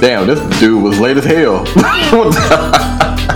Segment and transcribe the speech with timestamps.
[0.00, 1.64] Damn, this dude was late as hell.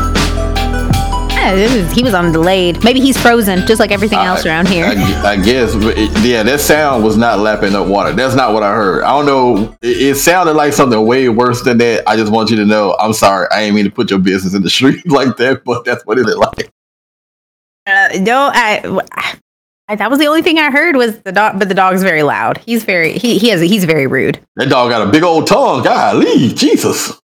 [1.42, 2.84] Yeah, this is- he was on delayed.
[2.84, 4.84] Maybe he's frozen, just like everything else around here.
[4.86, 8.12] I, I guess, but it- yeah, that sound was not lapping up water.
[8.12, 9.02] That's not what I heard.
[9.02, 9.76] I don't know.
[9.82, 12.08] It, it sounded like something way worse than that.
[12.08, 12.96] I just want you to know.
[13.00, 13.48] I'm sorry.
[13.50, 16.16] I ain't mean to put your business in the street like that, but that's what
[16.18, 16.70] it is like.
[17.88, 19.40] Uh, no, I,
[19.92, 19.96] I.
[19.96, 22.58] That was the only thing I heard was the dog, but the dog's very loud.
[22.58, 24.40] He's very he he has he's very rude.
[24.56, 25.82] That dog got a big old tongue.
[25.82, 27.18] Golly, Jesus.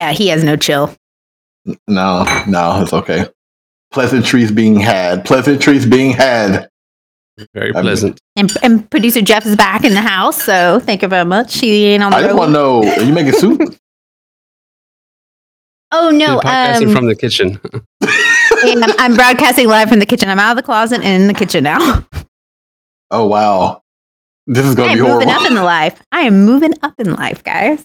[0.00, 0.94] Yeah, he has no chill.
[1.86, 3.26] No, no, it's okay.
[3.90, 5.24] Pleasantries being had.
[5.24, 6.68] Pleasantries being had.
[7.54, 8.20] Very I mean- pleasant.
[8.36, 11.58] And, and producer Jeff is back in the house, so thank you very much.
[11.58, 12.38] He ain't on the I just road.
[12.38, 13.60] want to know: Are you making soup?
[15.92, 17.60] oh no, You're podcasting um, from the kitchen.
[18.64, 20.28] and I'm, I'm broadcasting live from the kitchen.
[20.28, 22.06] I'm out of the closet and in the kitchen now.
[23.10, 23.82] oh wow,
[24.46, 26.00] this is gonna am be moving up in the life.
[26.12, 27.84] I am moving up in life, guys.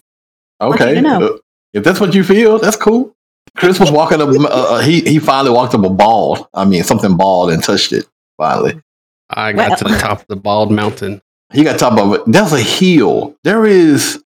[0.59, 1.21] want you Okay, know.
[1.27, 1.37] uh,
[1.73, 3.15] if that's what you feel, that's cool.
[3.55, 4.29] Chris was walking up.
[4.29, 6.49] Uh, uh, he he finally walked up a ball.
[6.53, 8.07] I mean, something bald and touched it.
[8.37, 8.81] Finally,
[9.29, 11.21] I got Well- to the top of the bald mountain.
[11.53, 12.21] he got top of it.
[12.27, 13.35] That's a hill.
[13.43, 14.23] There is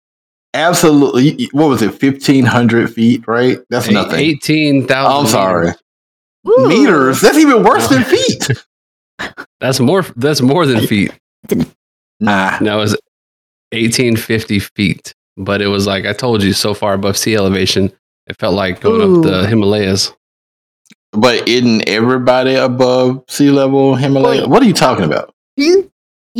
[0.53, 1.45] absolutely.
[1.53, 1.93] What was it?
[1.93, 3.59] Fifteen hundred feet, right?
[3.69, 4.19] That's nothing.
[4.19, 5.25] Eighteen thousand.
[5.25, 5.71] I'm sorry.
[6.47, 6.67] Ooh.
[6.67, 7.21] Meters.
[7.21, 8.49] That's even worse than feet.
[9.59, 10.03] That's more.
[10.15, 11.11] That's more than feet.
[12.19, 12.57] Nah.
[12.59, 12.97] No, it was
[13.71, 15.13] eighteen fifty feet.
[15.37, 17.91] But it was like I told you, so far above sea elevation,
[18.27, 19.17] it felt like going Ooh.
[19.17, 20.13] up the Himalayas.
[21.11, 24.47] But isn't everybody above sea level Himalaya?
[24.47, 25.33] What are you talking about?
[25.55, 25.91] You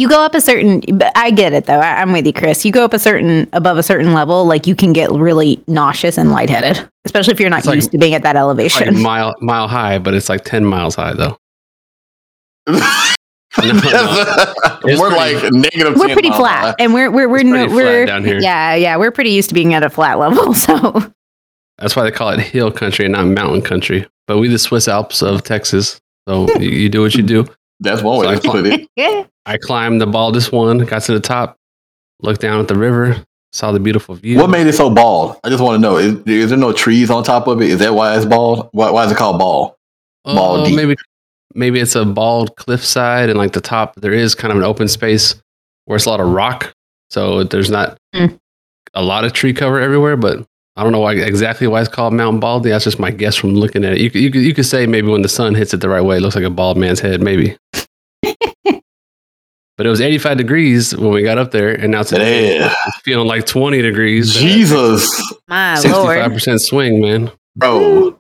[0.10, 0.82] go up a certain,
[1.16, 1.80] I get it though.
[1.80, 2.66] I, I'm with you, Chris.
[2.66, 6.18] You go up a certain above a certain level, like you can get really nauseous
[6.18, 8.88] and lightheaded, especially if you're not It's like- used to being at that elevation.
[8.94, 11.38] like mile mile high, but it's like ten miles high though.
[12.68, 12.80] no.
[14.86, 15.96] It's We're pretty- like negative.
[15.96, 16.76] we're pretty flat, high.
[16.80, 18.40] and we're we're we're It's pretty no, we're flat down here.
[18.42, 20.54] yeah yeah we're pretty used to being at a flat level.
[20.56, 21.00] So
[21.78, 24.06] That's why they call it hill country and not mountain country.
[24.28, 26.02] But we the Swiss Alps of Texas.
[26.28, 27.46] So you, you do what you do.
[27.80, 29.30] That's one way So I to put it.
[29.48, 31.58] Yeah, I climbed the baldest one, got to the top,
[32.22, 34.38] looked down at the river, saw the beautiful view.
[34.38, 35.40] What made it so bald?
[35.44, 35.98] I just want to know.
[35.98, 37.70] Is, is there no trees on top of it?
[37.70, 38.70] Is that why it's bald?
[38.72, 39.74] Why, why is it called bald?
[40.26, 40.76] Oh, baldy?
[40.76, 40.96] maybe
[41.56, 44.88] maybe it's a bald cliffside and like the top there is kind of an open
[44.88, 45.36] space
[45.86, 46.74] where it's a lot of rock.
[47.10, 48.40] So there's not Mm.
[48.94, 50.46] a lot of tree cover everywhere, but
[50.76, 52.70] I don't know why exactly why it's called Mount Baldy.
[52.70, 54.00] That's just my guess from looking at it.
[54.00, 56.18] You you could, you could say maybe when the sun hits it the right way,
[56.18, 57.56] it looks like a bald man's head, maybe.
[59.78, 62.74] But it was 85 degrees when we got up there, and now today Yeah.
[62.88, 64.34] it's feeling like 20 degrees.
[64.34, 66.18] Jesus, my lord.
[66.18, 67.32] 65% swing, man.
[67.56, 68.20] bro.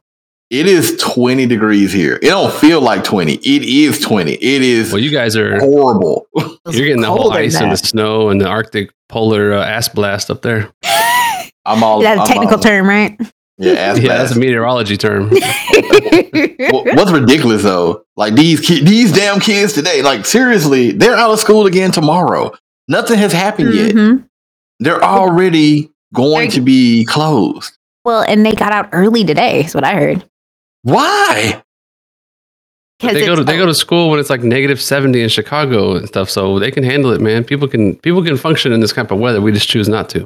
[0.49, 2.17] It is 20 degrees here.
[2.21, 3.33] It don't feel like 20.
[3.33, 4.33] It is 20.
[4.33, 6.27] It is Well, you guys are horrible.
[6.35, 10.29] you're getting the whole ice and the snow and the Arctic polar uh, ass blast
[10.29, 10.71] up there.
[11.65, 12.01] I'm all.
[12.01, 13.17] That's I'm a technical all- term, right?
[13.57, 15.29] Yeah, ass yeah, that's a meteorology term.
[15.29, 18.03] What's ridiculous though?
[18.15, 20.01] Like these ki- these damn kids today.
[20.01, 22.51] Like seriously, they're out of school again tomorrow.
[22.87, 23.93] Nothing has happened yet.
[23.95, 24.25] Mhm.
[24.79, 27.77] They're already going to be closed.
[28.05, 29.63] Well, and they got out early today.
[29.63, 30.25] Is what I heard.
[30.81, 31.61] Why?
[32.99, 35.95] But they go to they go to school when it's like negative seventy in Chicago
[35.95, 37.43] and stuff, so they can handle it, man.
[37.43, 39.41] People can people can function in this type of weather.
[39.41, 40.25] We just choose not to.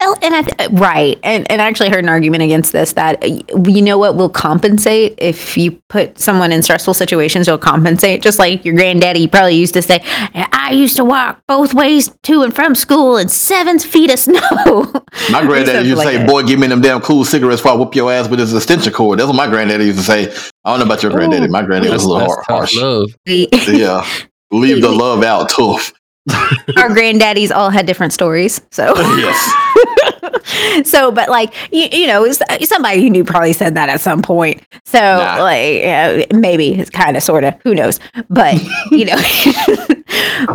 [0.00, 3.24] Well, and I th- right, and and I actually heard an argument against this that
[3.24, 8.20] uh, you know what will compensate if you put someone in stressful situations, you'll compensate.
[8.20, 10.00] Just like your granddaddy probably used to say,
[10.34, 14.92] "I used to walk both ways to and from school in seven feet of snow."
[15.30, 16.28] My granddaddy used to like say, that.
[16.28, 18.92] "Boy, give me them damn cool cigarettes before I whoop your ass with his extension
[18.92, 20.24] cord." That's what my granddaddy used to say.
[20.64, 21.48] I don't know about your granddaddy.
[21.48, 22.76] My granddaddy was a little that's harsh.
[22.76, 23.14] love.
[23.26, 24.06] Yeah,
[24.50, 25.92] leave the love out, tough.
[26.78, 30.86] Our granddaddies all had different stories, so yes.
[30.88, 32.26] so, but like you, you know,
[32.62, 34.62] somebody you knew probably said that at some point.
[34.84, 35.42] So, Nah.
[35.42, 38.00] like, yeah, maybe it's kind of, sort of, who knows?
[38.30, 38.54] But
[38.90, 39.16] you know,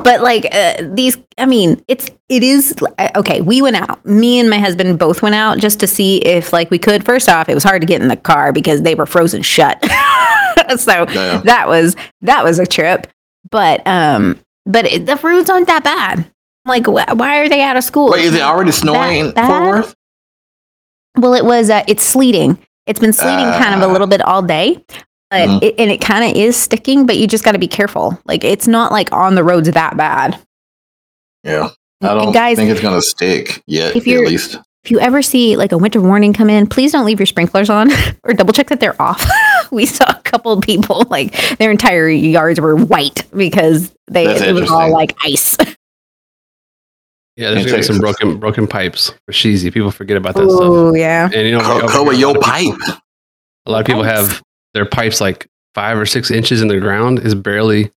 [0.04, 3.42] but like uh, these, I mean, it's it is uh, okay.
[3.42, 4.04] We went out.
[4.06, 7.06] Me and my husband both went out just to see if like we could.
[7.06, 9.80] First off, it was hard to get in the car because they were frozen shut.
[10.78, 11.44] so Damn.
[11.44, 13.08] that was that was a trip.
[13.52, 16.30] But um, but it, the roads aren't that bad.
[16.66, 18.12] Like, wh- why are they out of school?
[18.12, 19.64] Wait, is it already snowing That Fort?
[19.64, 19.96] Worth?
[21.18, 21.70] Well, it was.
[21.70, 22.58] Uh, it's sleeting.
[22.86, 23.92] It's been sleeting kind of a Ah.
[23.92, 24.84] little bit all day,
[25.30, 25.64] but Mhm.
[25.64, 27.06] it, and it kind of is sticking.
[27.06, 28.20] But you just got to be careful.
[28.26, 30.40] Like it's not like on the roads that bad.
[31.44, 31.70] Yeah,
[32.02, 33.96] I don't guys, think it's gonna stick yet.
[33.96, 34.58] if At you're- least.
[34.84, 37.70] If you ever see like a winter warning come in, please don't leave your sprinklers
[37.70, 37.90] on
[38.24, 39.26] or double check that they're off.
[39.72, 44.42] we saw a couple of people like their entire yards were white because they That's
[44.42, 45.58] it was all like ice.
[47.36, 49.74] Yeah, there's gonna be some broken broken pipes for Sheezy.
[49.74, 50.60] People forget about that stuff.
[50.62, 51.30] Oh yeah.
[51.34, 53.00] And you know, Co- over cover here, a your lot of people- pipe.
[53.66, 54.32] A lot of people Pipes.
[54.34, 54.44] have
[54.74, 57.94] their pipes like five or six inches in the ground is barely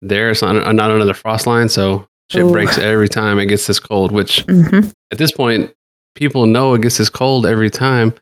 [0.00, 0.30] there.
[0.30, 2.52] It's not, not under the frost line, so shit Ooh.
[2.52, 4.12] breaks every time it gets this cold.
[4.12, 5.72] Which hmm at this point,
[6.14, 8.14] people know it gets this cold every time.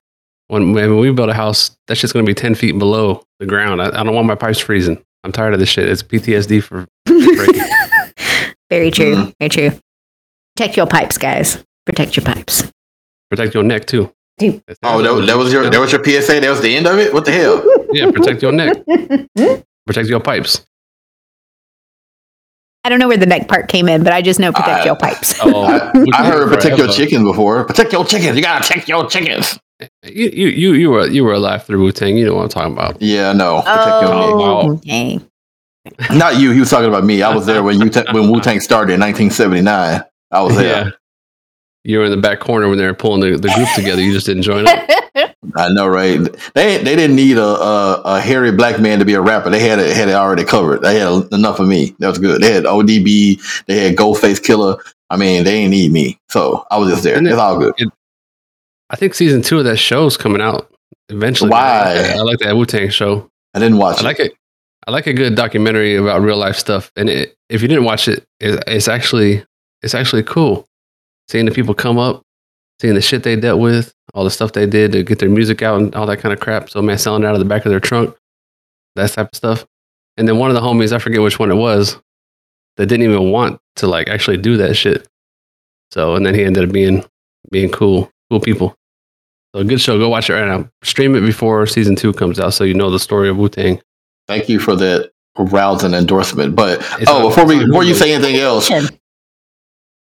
[0.49, 3.81] When, when we build a house, that's just gonna be ten feet below the ground.
[3.81, 5.03] I, I don't want my pipes freezing.
[5.25, 5.89] I'm tired of this shit.
[5.89, 7.63] It's PTSD for breaking.
[8.71, 9.15] Very true.
[9.15, 9.35] Mhm.
[9.39, 9.71] Very true.
[10.57, 11.63] Protect your pipes, guys.
[11.87, 12.71] Protect your pipes.
[13.31, 14.13] protect your neck too.
[14.39, 14.63] Dude.
[14.83, 16.41] Oh, that, that was your that was your PSA.
[16.41, 17.13] That was the end of it.
[17.15, 17.63] What the hell?
[17.93, 18.11] yeah.
[18.11, 18.77] Protect your neck.
[19.87, 20.67] Protect your pipes.
[22.85, 24.85] I don't know where the neck part came in, but I just know protect I-
[24.85, 25.35] your pipes.
[25.43, 26.93] Oh, I, we I heard go protect your forever.
[26.93, 27.65] chickens before.
[27.65, 28.37] Protect your chickens.
[28.37, 29.59] You gotta protect your chickens.
[30.05, 32.17] You, you, you, you were you were alive through Wu Tang.
[32.17, 33.01] You know what I'm talking about.
[33.03, 33.63] Yeah, no.
[33.63, 34.81] Protect Oh.
[34.85, 35.23] Neck.
[36.13, 36.53] Not you.
[36.53, 37.23] He was talking about me.
[37.23, 40.03] I was there when you when Wu Tang started in 1979.
[40.31, 40.93] I was there.
[41.85, 44.01] You were in the back corner when they were pulling the, the group together.
[44.01, 44.89] You just didn't join up.
[45.57, 46.19] I know, right?
[46.55, 49.51] They they didn't need a, a a hairy black man to be a rapper.
[49.51, 50.83] They had it had it already covered.
[50.83, 51.95] They had enough of me.
[51.99, 52.41] That was good.
[52.43, 53.65] They had ODB.
[53.67, 54.81] They had Ghostface Killah.
[55.11, 57.17] I mean, they didn't need me, so I was just there.
[57.19, 57.75] It- It's all good.
[58.91, 60.71] I think season two of that show's coming out
[61.09, 61.51] eventually.
[61.51, 62.15] Why?
[62.17, 63.29] I like that Wu Tang show.
[63.55, 64.01] I didn't watch it.
[64.01, 64.05] I it.
[64.09, 64.33] like it.
[64.87, 66.91] I like a good documentary about real life stuff.
[66.97, 69.45] And it, if you didn't watch it, it, it's actually
[69.83, 70.67] it's actually cool
[71.29, 72.23] seeing the people come up,
[72.83, 75.63] seeing the shit they dealt with, all the stuff they did to get their music
[75.63, 76.69] out and all that kind of crap.
[76.69, 78.17] So man, selling it out of the back of their trunk,
[78.97, 79.65] that type of stuff.
[80.17, 81.97] And then one of the homies, I forget which one it was,
[82.77, 85.07] that didn't even want to like actually do that shit.
[85.93, 87.05] So and then he ended up being
[87.53, 88.75] being cool, cool people.
[89.55, 89.97] So good show.
[89.97, 90.69] Go watch it right now.
[90.83, 93.81] Stream it before season two comes out, so you know the story of Wu Tang.
[94.27, 96.57] Thank you for that rousing endorsement.
[96.57, 98.69] But It's oh, before we before you say anything else,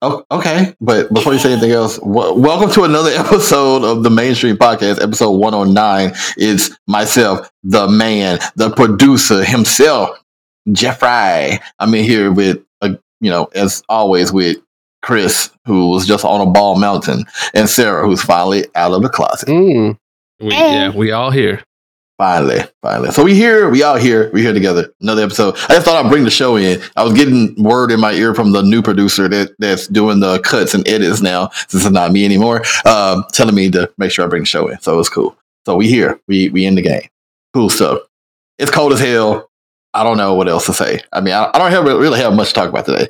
[0.01, 0.75] Oh, okay.
[0.79, 5.01] But before you say anything else, w- welcome to another episode of the Mainstream Podcast,
[5.01, 6.11] episode 109.
[6.37, 10.23] It's myself, the man, the producer himself,
[10.71, 11.59] Jeffrey.
[11.79, 14.57] I'm in here with, uh, you know, as always, with
[15.01, 19.09] Chris, who was just on a ball mountain, and Sarah, who's finally out of the
[19.09, 19.49] closet.
[19.49, 19.97] Mm.
[20.39, 20.73] We, Hey.
[20.73, 21.63] Yeah, we all here.
[22.17, 23.11] Finally, finally.
[23.11, 24.91] So we here, we out here, we here together.
[25.01, 25.55] Another episode.
[25.69, 26.81] I just thought I'd bring the show in.
[26.95, 30.39] I was getting word in my ear from the new producer that that's doing the
[30.39, 34.25] cuts and edits now, since it's not me anymore, um, telling me to make sure
[34.25, 34.79] I bring the show in.
[34.79, 35.37] So it was cool.
[35.67, 37.07] So we here, we we in the game.
[37.53, 37.99] Cool stuff.
[38.57, 39.51] It's cold as hell.
[39.93, 41.01] I don't know what else to say.
[41.13, 43.07] I mean, I, I don't have, really have much to talk about today.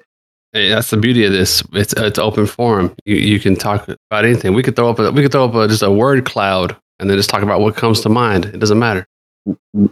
[0.52, 1.64] Hey, that's the beauty of this.
[1.72, 2.94] It's it's open forum.
[3.06, 4.54] You you can talk about anything.
[4.54, 7.10] We could throw up a, we could throw up a, just a word cloud and
[7.10, 8.46] then just talk about what comes to mind.
[8.46, 9.06] It doesn't matter.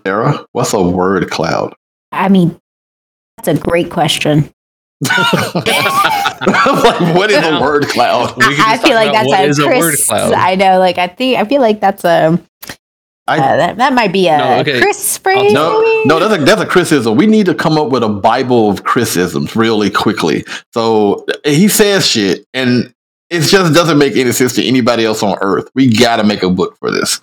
[0.05, 1.73] Sarah, what's a word cloud?
[2.11, 2.59] I mean,
[3.37, 4.49] that's a great question.
[5.05, 6.45] like,
[7.15, 8.35] what is a word cloud?
[8.37, 10.07] We I feel like that's what a is a word Chris.
[10.07, 10.33] cloud.
[10.33, 12.39] I know, like I think I feel like that's a
[13.27, 14.79] I- uh, that, that might be a No, okay.
[14.79, 15.51] Chris phrase.
[15.51, 17.15] No, no, that's a that's a Chris-ism.
[17.15, 20.45] We need to come up with a Bible of Chris-isms really quickly.
[20.73, 22.93] So he says shit, and
[23.35, 25.69] it just doesn't make any sense to anybody else on earth.
[25.75, 27.21] We got to make a book for this.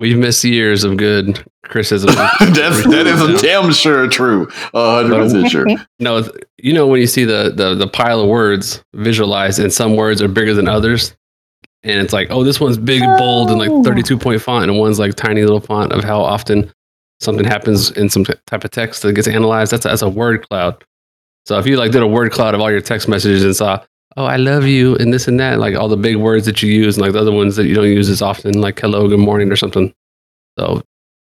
[0.00, 2.08] We've missed years of good Chris-ism.
[2.14, 5.66] that's that is a damn sure true, hundred percent sure.
[6.00, 6.28] no,
[6.58, 10.20] you know when you see the, the the pile of words visualized, and some words
[10.20, 11.14] are bigger than others,
[11.84, 13.84] and it's like, oh, this one's big, and bold, and like Oh.
[13.84, 16.72] thirty two point font, and one's like tiny little font of how often
[17.20, 19.70] something happens in some t- type of text that gets analyzed.
[19.72, 20.82] That's a, that's a word cloud.
[21.46, 23.82] So if you like did a word cloud of all your text messages and saw,
[24.16, 26.70] oh, I love you, and this and that, like all the big words that you
[26.72, 29.18] use, and like the other ones that you don't use as often, like hello, good
[29.20, 29.92] morning, or something.
[30.58, 30.82] So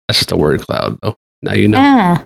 [0.09, 1.17] that's just a word cloud, though.
[1.43, 1.79] Now you know.
[1.79, 2.25] Yeah,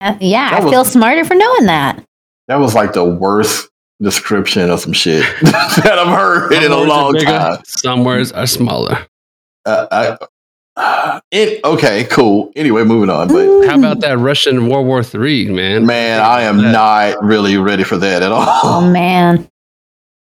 [0.00, 0.50] Uh, yeah.
[0.50, 2.04] That I was- feel smarter for knowing that.
[2.48, 3.68] That was like the worst
[4.02, 7.62] description of some shit that I've heard in Some a words are long bigger, time.
[7.64, 9.06] Some words are smaller.
[9.66, 10.16] Uh,
[10.76, 12.50] I, it, okay, cool.
[12.56, 13.28] Anyway, moving on.
[13.28, 15.84] But How about that Russian World War Three, man?
[15.86, 18.46] man, I am That- not really ready for that at all.
[18.64, 19.48] Oh man,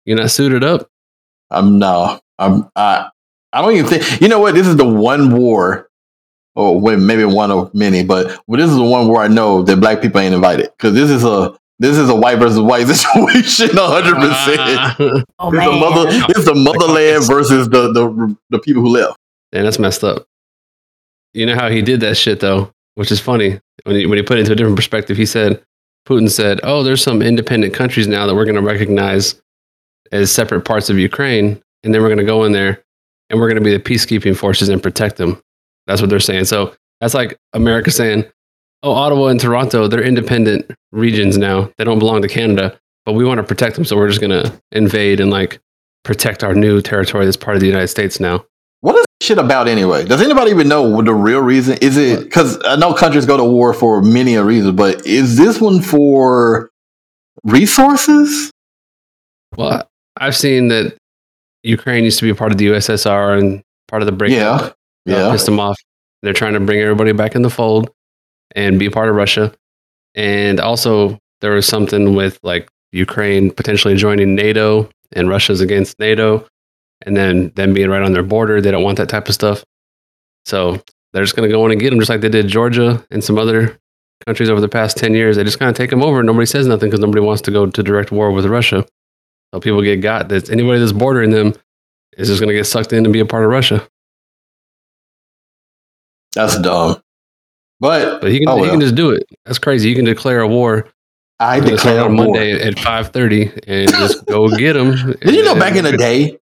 [0.04, 0.88] You're not suited up.
[1.50, 2.20] I'm no.
[2.38, 3.08] I'm I
[3.52, 4.54] I don't even think you know what?
[4.54, 5.88] This is the one war
[6.56, 9.62] or wait, maybe one of many, but well, this is the one where I know
[9.62, 10.70] that black people ain't invited.
[10.76, 14.58] Because this is a this is a white versus white situation hundred percent.
[14.61, 14.96] Ah.
[15.40, 19.18] oh This the mother this the motherland versus the, the the people who left.
[19.52, 20.26] And that's messed up.
[21.32, 23.61] You know how he did that shit though, which is funny.
[23.84, 25.62] When he when he put it into a different perspective, he said
[26.06, 29.40] Putin said, "Oh, there's some independent countries now that we're going to recognize
[30.12, 32.82] as separate parts of Ukraine, and then we're going to go in there
[33.30, 35.40] and we're going to be the peacekeeping forces and protect them."
[35.87, 36.46] That's what they're saying.
[36.46, 38.25] So that's like America saying,
[38.82, 41.70] "Oh, Ottawa and Toronto, they're independent regions now.
[41.78, 44.58] They don't belong to Canada, but we want to protect them, so we're just gonna
[44.73, 45.61] invade and like
[46.04, 48.44] protect our new territory that's part of the United States now.
[48.80, 50.04] What is this shit about anyway?
[50.04, 51.96] Does anybody even know what the real reason is?
[51.96, 55.61] It because I know countries go to war for many a reasons, but is this
[55.61, 56.70] one for
[57.44, 58.50] resources?
[59.56, 60.97] Well, I've seen that
[61.62, 64.76] Ukraine used to be a part of the USSR and part of the breakup.
[65.06, 65.33] Yeah, uh, yeah.
[65.33, 65.76] pissed them off.
[66.23, 67.90] They're trying to bring everybody back in the fold
[68.54, 69.52] and be part of Russia.
[70.14, 76.47] And also, there was something with like Ukraine potentially joining NATO and Russia's against NATO,
[77.02, 78.61] and then them being right on their border.
[78.61, 79.64] They don't want that type of stuff.
[80.47, 83.04] So they're just going to go in and get them, just like they did Georgia
[83.11, 83.78] and some other
[84.26, 85.37] countries over the past 10 years.
[85.37, 86.23] They just kind of take them over.
[86.23, 88.87] Nobody says nothing because nobody wants to go to direct war with Russia.
[89.54, 90.28] So people get got.
[90.30, 91.54] That anybody that's bordering them
[92.18, 93.87] is just going to get sucked in and be a part of Russia.
[96.34, 97.00] That's dumb.
[97.78, 99.25] But, But he can, oh he can just do it.
[99.46, 99.88] That's crazy.
[99.88, 100.88] You can declare a war.
[101.38, 102.26] I I'm gonna start declare on war.
[102.26, 105.12] Monday at five thirty and just go get them.
[105.20, 106.37] Did you know back in the day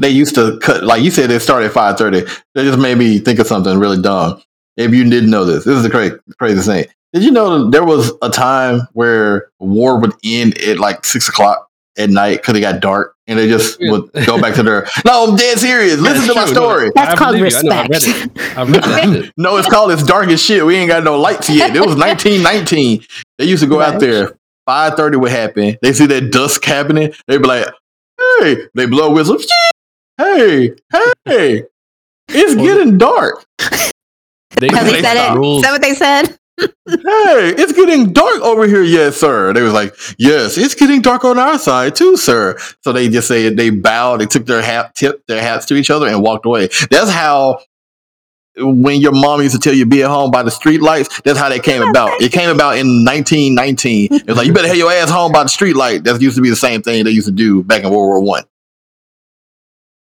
[0.00, 2.20] they used to cut like you said they started at five thirty.
[2.54, 4.42] That just made me think of something really dumb.
[4.76, 6.86] If you didn't know this, this is the crazy crazy thing.
[7.12, 11.28] Did you know that there was a time where war would end at like six
[11.28, 11.65] o'clock
[11.98, 15.28] at night because it got dark and they just would go back to their No,
[15.28, 15.98] I'm dead serious.
[15.98, 16.54] Listen That's to my true.
[16.54, 16.90] story.
[16.94, 17.54] That's I called believe.
[17.56, 18.36] I know, I read respect.
[18.38, 18.58] it.
[18.58, 19.32] I've read that.
[19.36, 20.64] No, it's called it's dark as shit.
[20.64, 21.74] We ain't got no lights yet.
[21.74, 23.04] It was 1919.
[23.38, 24.00] They used to go out Right.
[24.00, 24.38] there.
[24.68, 25.76] 5:30 would happen.
[25.82, 27.12] They see that dust happening.
[27.28, 27.66] They'd be like,
[28.40, 29.46] "Hey!" They blow whistles.
[30.18, 30.72] Hey,
[31.26, 31.62] hey!
[32.28, 33.44] It's getting dark.
[34.58, 35.24] They, Have they They said it?
[35.32, 35.38] stop.
[35.44, 36.38] Is that what they said?
[36.58, 38.82] Hey, it's getting dark over here.
[38.82, 39.52] Yes, sir.
[39.52, 43.28] They was like, "Yes, it's getting dark on our side too, sir." So they just
[43.28, 44.20] say they bowed.
[44.20, 46.68] They took their hat, tipped their hats to each other, and walked away.
[46.90, 47.60] That's how.
[48.58, 51.38] When your mom used to tell you be at home by the street lights, that's
[51.38, 52.22] how they came about.
[52.22, 54.08] It came about in 1919.
[54.14, 56.04] It was like you better have your ass home by the street light.
[56.04, 58.20] That used to be the same thing they used to do back in World War
[58.20, 58.44] One.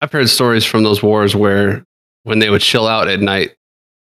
[0.02, 1.86] I've heard stories from those wars where
[2.24, 3.52] when they would chill out at night,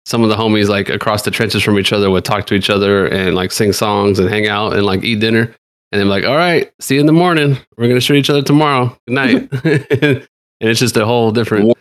[0.05, 2.69] some of the homies like across the trenches from each other would talk to each
[2.69, 5.55] other and like sing songs and hang out and like eat dinner.
[5.91, 7.57] And then like, all right, see you in the morning.
[7.77, 8.97] We're gonna shoot each other tomorrow.
[9.07, 9.49] Good night.
[9.63, 10.27] and
[10.59, 11.77] it's just a whole different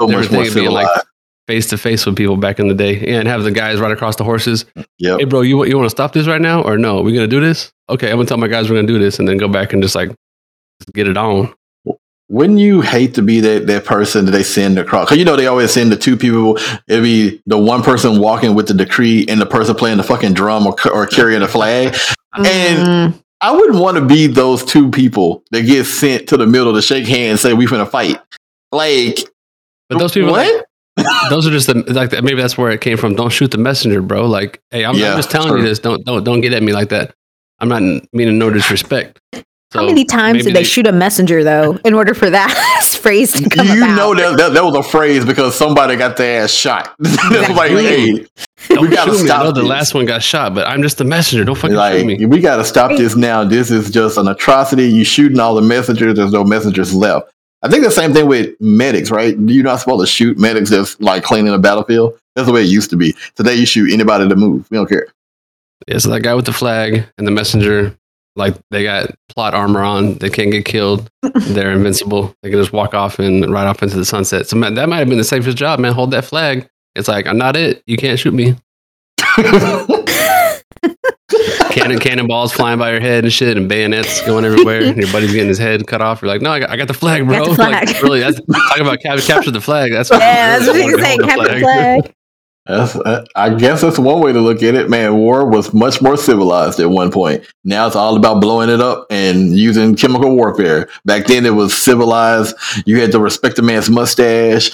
[0.00, 0.88] So different thing being like
[1.46, 3.06] face to face with people back in the day.
[3.06, 4.64] And have the guys right across the horses.
[4.98, 5.20] Yep.
[5.20, 7.02] Hey, bro, you you want to stop this right now or no?
[7.02, 7.72] We're gonna do this?
[7.88, 9.82] Okay, I'm gonna tell my guys we're gonna do this, and then go back and
[9.82, 10.10] just like
[10.94, 11.52] get it on.
[12.28, 15.06] Wouldn't you hate to be that, that person that they send across?
[15.06, 16.58] Because you know they always send the two people.
[16.88, 20.34] It'd be the one person walking with the decree and the person playing the fucking
[20.34, 21.96] drum or, or carrying a flag.
[22.34, 26.46] And- Mm, I wouldn't want to be those two people that get sent to the
[26.46, 28.18] middle to shake hands and say we finna fight.
[28.72, 29.18] Like
[29.88, 30.50] But those people, like,
[30.96, 31.06] what?
[31.30, 33.14] those are just the like maybe that's where it came from.
[33.14, 34.26] Don't shoot the messenger, bro.
[34.26, 35.60] Like, hey, I'm, Yeah, I'm just telling true.
[35.60, 35.78] you this.
[35.78, 37.14] Don't don't don't get at me like that.
[37.60, 37.82] I'm not
[38.14, 39.20] meaning no disrespect.
[39.72, 42.50] So How many times did they, shoot a messenger though in order for that
[43.00, 43.96] phrase to come you about?
[43.96, 46.94] know that, that that was a phrase because somebody got their ass shot.
[47.00, 47.16] That's
[47.50, 47.84] like, Exactly.
[47.84, 48.26] hey,
[48.68, 49.22] Don't we gotta shoot me.
[49.24, 51.42] I stop know the last one got shot, but I'm just the messenger.
[51.44, 52.26] Don't fucking like shoot me.
[52.26, 53.42] we got to stop this now.
[53.42, 54.84] This is just an atrocity.
[54.88, 56.14] You shooting all the messengers.
[56.14, 57.32] There's no messengers left.
[57.62, 59.36] I think the same thing with medics, right?
[59.36, 62.16] You're not supposed to shoot medics that's like cleaning a battlefield.
[62.36, 63.16] That's the way it used to be.
[63.34, 64.70] Today you shoot anybody to move.
[64.70, 65.06] We don't care.
[65.88, 67.96] Yeah, so that guy with the flag and the messenger,
[68.36, 70.14] like they got plot armor on.
[70.14, 71.10] They can't get killed.
[71.22, 72.34] They're invincible.
[72.42, 74.46] They can just walk off and ride off into the sunset.
[74.46, 75.92] So man, that might have been the safest job, man.
[75.92, 76.68] Hold that flag.
[76.94, 77.82] It's like I'm not it.
[77.86, 78.56] You can't shoot me.
[81.70, 84.82] Cannon cannonballs flying by your head and shit, and bayonets going everywhere.
[84.82, 86.22] and your buddy's getting his head cut off.
[86.22, 87.38] You're like, no, I got, I got the flag, bro.
[87.40, 87.86] Got the flag.
[87.88, 89.92] Like, really, that's talking about cap- capture the flag.
[89.92, 91.16] That's what yeah, that's what you say.
[91.16, 92.14] to the Flag.
[92.66, 94.90] That's, uh, I guess that's one way to look at it.
[94.90, 97.46] Man, war was much more civilized at one point.
[97.64, 100.88] Now it's all about blowing it up and using chemical warfare.
[101.04, 102.56] Back then it was civilized.
[102.84, 104.70] You had to respect a man's mustache.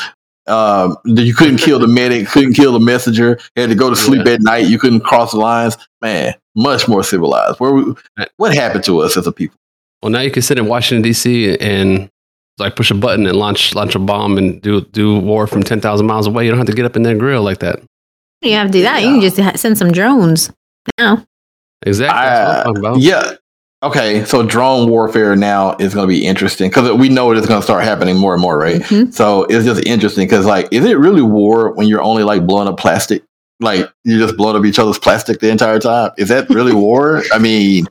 [0.47, 3.39] Um, you couldn't kill the medic, couldn't kill the messenger.
[3.55, 4.67] You had to go to sleep at night.
[4.67, 5.77] You couldn't cross the lines.
[6.01, 7.61] Man, much more civilized.
[7.61, 7.95] Where we,
[8.39, 9.57] what happened to us as a people?
[10.03, 11.57] Well, now you can sit in Washington D.C.
[11.59, 12.11] and
[12.59, 15.81] like push a button and launch launch a bomb and do do war from ten
[15.81, 16.45] thousand miles away.
[16.45, 17.81] You don't have to get up in there and grill like that.
[18.43, 19.03] You have to do that.
[19.03, 20.51] You can just ha- send some drones
[20.99, 21.25] now.
[21.87, 22.15] Exactly.
[22.19, 23.01] That's what I'm talking about.
[23.01, 23.33] yeah.
[23.85, 27.59] Okay, so drone warfare now is going to be interesting because we know it's going
[27.59, 28.81] to start happening more and more, right?
[28.81, 29.13] Mhm.
[29.13, 32.69] So it's just interesting because, like, is it really war when you're only like blowing
[32.69, 33.25] up plastic?
[33.59, 36.13] Like you're just blowing up each other's plastic the entire time?
[36.17, 37.23] Is that really war?
[37.33, 37.87] I mean,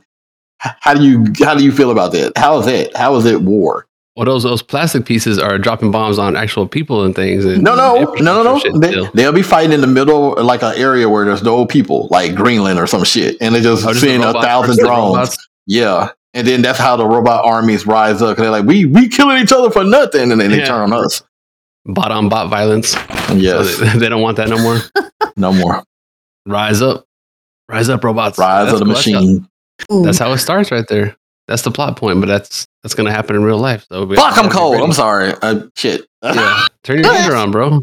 [0.60, 2.38] how do you how do you feel about that?
[2.38, 2.96] How is it?
[2.96, 3.86] How is it war?
[4.16, 7.46] Well, those those plastic pieces are dropping bombs on actual people and things.
[7.46, 8.80] And No, no, no, no, no.
[8.80, 12.10] They, they'll be fighting in the middle, of, like an area where there's no people,
[12.12, 15.38] like Greenland or some shit, and they just Oh, just seeing the a thousand drones.
[15.66, 18.36] Yeah, and then that's how the robot armies rise up.
[18.36, 20.94] 'cause they're like, we we killing each other for nothing, and then they turn on
[20.94, 21.24] us.
[21.86, 22.94] Bot on bot violence.
[23.34, 24.80] Yes, So they, they don't want that no more.
[25.38, 25.84] no more
[26.46, 27.06] Rise up.
[27.70, 28.38] Rise up, robots.
[28.38, 28.94] rise That's of the cool.
[28.94, 29.48] Machine.
[30.04, 31.16] That's how it starts right there.
[31.48, 33.86] That's the plot point, but that's that's gonna happen in real life.
[33.92, 34.82] So we Fuck, I'm cold.
[34.82, 35.34] I'm sorry.
[35.42, 36.06] Uh, shit.
[36.24, 37.82] Yeah, turn your heater on, bro.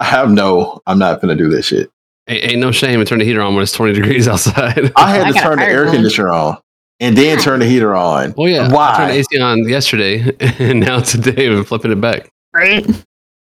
[0.00, 0.80] I have no.
[0.86, 1.90] I'm not gonna do this shit.
[2.28, 4.92] Ain't, ain't no shame in turning the heater on when it's 20 degrees outside.
[4.96, 5.96] I had I to turn the air going.
[5.96, 6.58] conditioner on
[7.00, 8.34] and then turn the heater on.
[8.36, 8.96] oh yeah, I Why?
[8.96, 12.30] turned the AC on yesterday, and now today we're flipping it back.
[12.52, 12.84] right.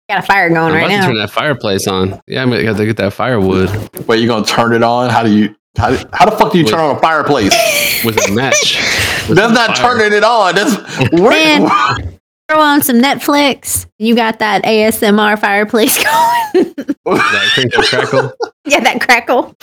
[0.09, 2.19] Got a fire going I'm right about to turn that fireplace on.
[2.27, 3.69] Yeah, I mean, I got to get that firewood
[4.07, 5.09] Wait, you gonna turn it on?
[5.09, 5.55] How do you?
[5.77, 7.53] How, how the fuck do you turn on a fireplace?
[8.03, 8.77] with a match.
[9.31, 9.97] With That's not fire.
[9.97, 10.55] turning it on.
[10.55, 12.19] That's Man.
[12.49, 13.85] Throw on some Netflix.
[13.97, 16.73] You got that ASMR fireplace going.
[17.05, 18.33] That crinkle crackle.
[18.65, 19.55] yeah, that crackle.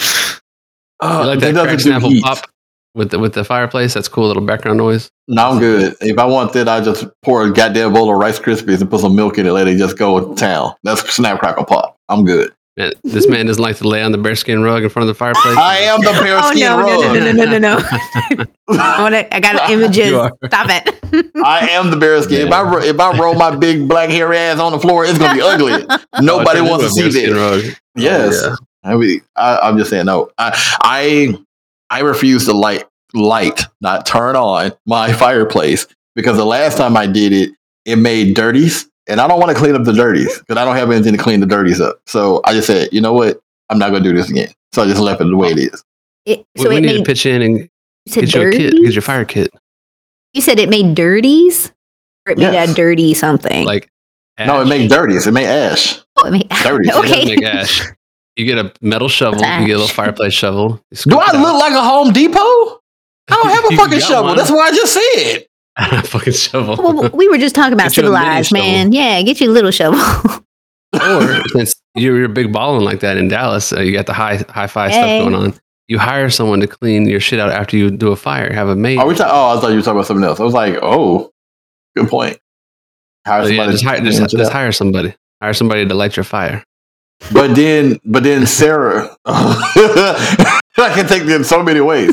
[1.01, 2.23] Oh, You like that doesn't crack snapple heat.
[2.23, 2.49] pop
[2.95, 3.93] with the with the fireplace?
[3.95, 5.11] That's cool little background noise.
[5.29, 5.95] No, I'm good.
[6.01, 9.01] If I want that, I just pour a goddamn bowl of Rice Krispies and put
[9.01, 9.53] some milk in it.
[9.53, 10.73] Let it just go to town.
[10.83, 11.97] That's snap crackle pop.
[12.09, 12.53] I'm good.
[12.79, 15.19] Man, this man doesn't like to lay on the bearskin rug in front of the
[15.19, 15.57] fireplace.
[15.59, 17.15] I am the Oh bearskin no, no, rug.
[17.15, 18.45] no, no, no, no, no!
[18.81, 19.35] I want to.
[19.35, 20.11] I got images.
[20.47, 21.31] Stop it.
[21.45, 22.47] I am the bearskin.
[22.47, 25.35] If I if I roll my big black hairy ass on the floor, it's gonna
[25.35, 25.73] be ugly.
[26.21, 27.41] Nobody Oh, wants to see into a that.
[27.41, 27.65] rug.
[27.65, 28.43] Oh, yes.
[28.45, 30.31] Oh, I mean, I, I'm just saying no.
[30.39, 31.39] I I
[31.91, 37.07] I refuse to light light, not turn on my fireplace because the last time I
[37.09, 37.51] did it,
[37.85, 40.77] it made dirties, and I don't want to clean up the dirties because I don't
[40.77, 42.01] have anything to clean the dirties up.
[42.07, 44.49] So I just said, you know what, I'm not gonna do this again.
[44.73, 45.83] So I just left it the way it is.
[46.27, 48.75] It, so we it need to pitch in and you said get you a kit.
[48.83, 49.51] Get your fire kit.
[50.35, 51.73] You said it made dirties,
[52.27, 52.71] or it made Yes.
[52.71, 53.65] a dirty something.
[53.65, 53.91] Like
[54.39, 55.27] No, it made dirties.
[55.27, 55.99] It made ash.
[56.17, 56.91] oh, it made dirties.
[56.95, 57.25] It okay.
[57.25, 57.83] make ash.
[58.37, 59.41] You get a metal shovel.
[59.41, 60.81] You get a little fireplace shovel.
[60.93, 62.39] Do I look like a Home Depot?
[62.41, 62.81] I
[63.31, 64.25] don't have a fucking shovel.
[64.29, 64.37] one.
[64.37, 65.47] That's what I just said.
[65.93, 66.77] a fucking shovel.
[66.77, 68.93] Well, we were just talking about Get you a mini civilized, man.
[68.93, 70.01] Yeah, get you a little shovel.
[70.93, 74.45] or since you're, you're big balling like that in Dallas, uh, you got the high
[74.49, 74.97] high five Hey.
[75.21, 75.55] stuff going on.
[75.87, 78.53] You hire someone to clean your shit out after you do a fire.
[78.53, 78.99] Have a maid.
[78.99, 80.39] Are we ta- oh, I thought you were talking about something else.
[80.39, 81.31] I was like, oh,
[81.97, 82.39] good point.
[83.27, 85.15] Hire So, yeah, somebody just hire, clean just, just hire somebody.
[85.41, 86.63] Hire somebody to light your fire.
[87.33, 92.11] But then, but then Sarah, I can take it in so many ways.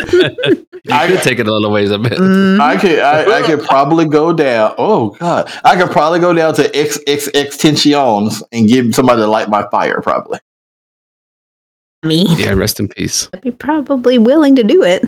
[0.87, 2.13] You I- could take it a little ways a bit.
[2.13, 2.59] Mm.
[2.59, 4.75] I could, I, I could probably go down.
[4.77, 9.27] Oh God, I could probably go down to X X extensions and give somebody to
[9.27, 9.99] light my fire.
[10.01, 10.39] Probably.
[12.03, 13.29] Me, Yeah, rest in peace.
[13.33, 15.03] I'd be probably willing to do it.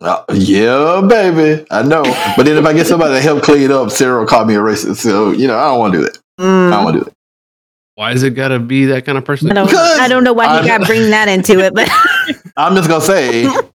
[0.00, 2.02] Uh, yeah, baby, I know.
[2.36, 4.58] But then if I get somebody to help clean up, Sarah will call me a
[4.58, 4.96] racist.
[4.98, 6.18] So you know, I don't want to do that.
[6.38, 6.84] I don't Mm.
[6.84, 7.12] want to do it.
[7.96, 9.50] Why is it gotta be that kind of person?
[9.50, 9.66] I don't.
[9.66, 11.88] Because I don't know why I'm- you got to bring that into it, but
[12.56, 13.46] I'm just gonna say.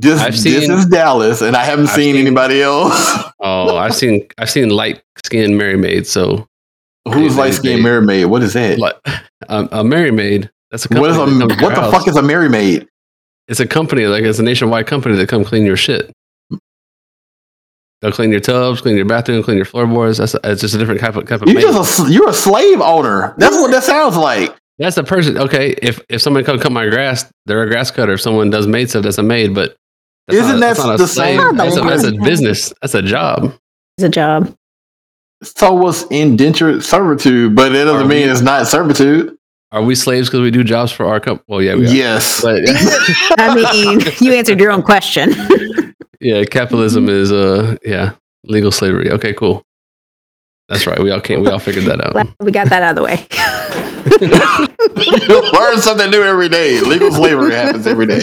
[0.00, 3.24] This, I've this is Dallas, and I haven't seen, seen- anybody else.
[3.40, 6.06] Oh, I've seen I've seen light skinned Merry Maid.
[6.08, 6.44] So
[7.06, 8.24] Who's light skinned they- Merry Maid?
[8.26, 8.78] What is that?
[8.80, 8.96] like
[9.48, 10.50] um, a, a Merry Maid.
[10.72, 11.44] That's a What company.
[11.44, 11.92] a, that comes to what the house.
[11.92, 12.88] fuck is a Merry Maid?
[13.46, 16.12] It's a company, like it's a nationwide company that come clean your shit.
[18.00, 20.18] They'll clean your tubs, clean your bathroom, clean your floorboards.
[20.18, 21.48] That's it's just a different type of type of.
[21.48, 23.34] you just a, you're a slave owner.
[23.38, 24.54] That's what that sounds like.
[24.78, 25.36] That's the person.
[25.38, 28.12] Okay, if if someone come cut my grass, they're a grass cutter.
[28.14, 29.54] If someone does maid stuff, that's a maid.
[29.54, 29.76] But
[30.28, 31.40] that's Isn't not, that not the slave.
[31.40, 32.72] same- That's a, that's a business.
[32.80, 33.54] That's a job.
[33.96, 34.54] it's a job.
[35.42, 39.34] So was indentured servitude, but it doesn't Are mean we- it's not servitude.
[39.72, 41.44] Are we slaves because we do jobs for our company?
[41.48, 41.90] Well, yeah, we are.
[41.90, 42.40] Yes.
[42.42, 42.62] But
[43.38, 45.32] I mean, you answered your own question.
[46.20, 48.12] yeah, capitalism is uh yeah
[48.44, 49.10] legal slavery.
[49.10, 49.62] Okay, cool.
[50.68, 50.98] That's right.
[50.98, 51.42] We all can't.
[51.42, 52.12] We all figured that out.
[52.12, 53.26] Glad we got that out of the way.
[55.58, 56.80] Learn something new every day.
[56.80, 58.22] Legal slavery happens every day.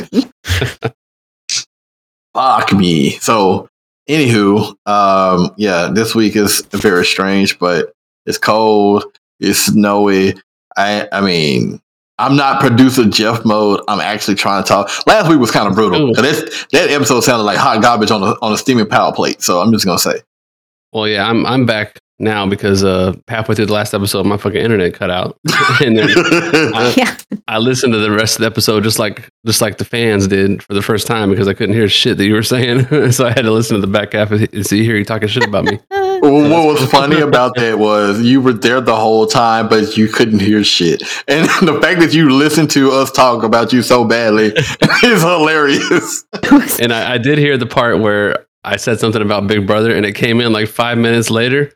[2.36, 3.12] Fuck me.
[3.12, 3.70] So,
[4.10, 7.94] anywho, um, yeah, this week is very strange, but
[8.26, 9.06] it's cold,
[9.40, 10.36] it's snowy.
[10.78, 11.82] I, I mean,
[12.18, 13.82] I'm not producer Jeff mode.
[13.88, 14.90] I'm actually trying to talk.
[15.08, 16.14] Last week was kind of brutal.
[16.14, 19.42] That that episode sounded like hot garbage on a on a steaming power plate.
[19.42, 20.22] So I'm just gonna say,
[20.94, 24.60] Well, yeah, I'm I'm back now because uh halfway through the last episode, my fucking
[24.60, 25.38] internet cut out,
[25.82, 26.10] and then
[26.96, 27.18] yeah.
[27.48, 30.64] I listened to the rest of the episode just like just like the fans did
[30.64, 33.30] for the first time because I couldn't hear shit that you were saying, so I
[33.30, 35.80] had to listen to the back half and see hear you talking shit about me.
[35.90, 40.08] Well, what was funny about that was you were there the whole time, but you
[40.08, 41.04] couldn't hear shit.
[41.28, 44.54] And the fact that you listened to us talk about you so badly
[45.04, 46.26] is hilarious.
[46.80, 50.06] And I, I did hear the part where I said something about Big Brother, and
[50.06, 51.72] it came in like five minutes later.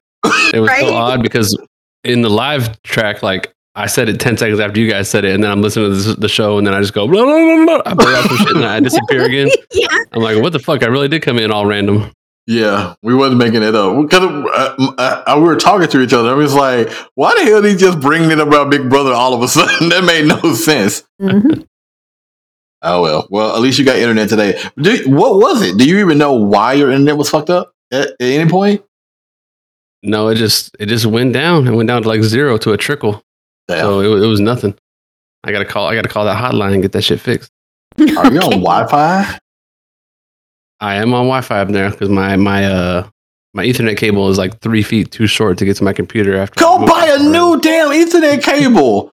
[0.53, 0.81] It was Right?
[0.81, 1.57] so odd because
[2.03, 5.33] in the live track, like I said it ten seconds after you guys said it,
[5.35, 7.33] and then I'm listening to this, the show, and then I just go blah, blah,
[7.33, 7.81] blah, blah.
[7.85, 9.49] I blurt out some shit, and I disappear again.
[9.71, 9.87] yeah.
[10.11, 10.83] I'm like, what the fuck?
[10.83, 12.11] I really did come in all random.
[12.47, 16.13] Yeah, we wasn't making it up because uh, uh, uh, we were talking to each
[16.13, 16.31] other.
[16.31, 19.35] I was like, "Why the hell did he just bring it about Big Brother all
[19.35, 21.03] of a sudden?" that made no sense.
[21.21, 21.67] Mhm.
[22.81, 24.59] Oh well, well at least you got internet today.
[24.81, 25.77] Do, what was it?
[25.77, 28.83] Do you even know why your internet was fucked up at, at any point?
[30.03, 31.67] No, it just it just went down.
[31.67, 33.21] It went down to like zero to a trickle.
[33.67, 33.79] Damn.
[33.79, 34.75] So it, it was nothing.
[35.43, 35.87] I gotta call.
[35.87, 37.51] I gotta call that hotline and get that shit fixed.
[37.99, 39.39] Are you on Wi-Fi?
[40.81, 43.09] I am on Wi-Fi up there because my my uh
[43.53, 46.37] my Ethernet cable is like three feet too short to get to my computer.
[46.37, 47.29] After Go buy a it.
[47.29, 49.11] new damn Ethernet cable.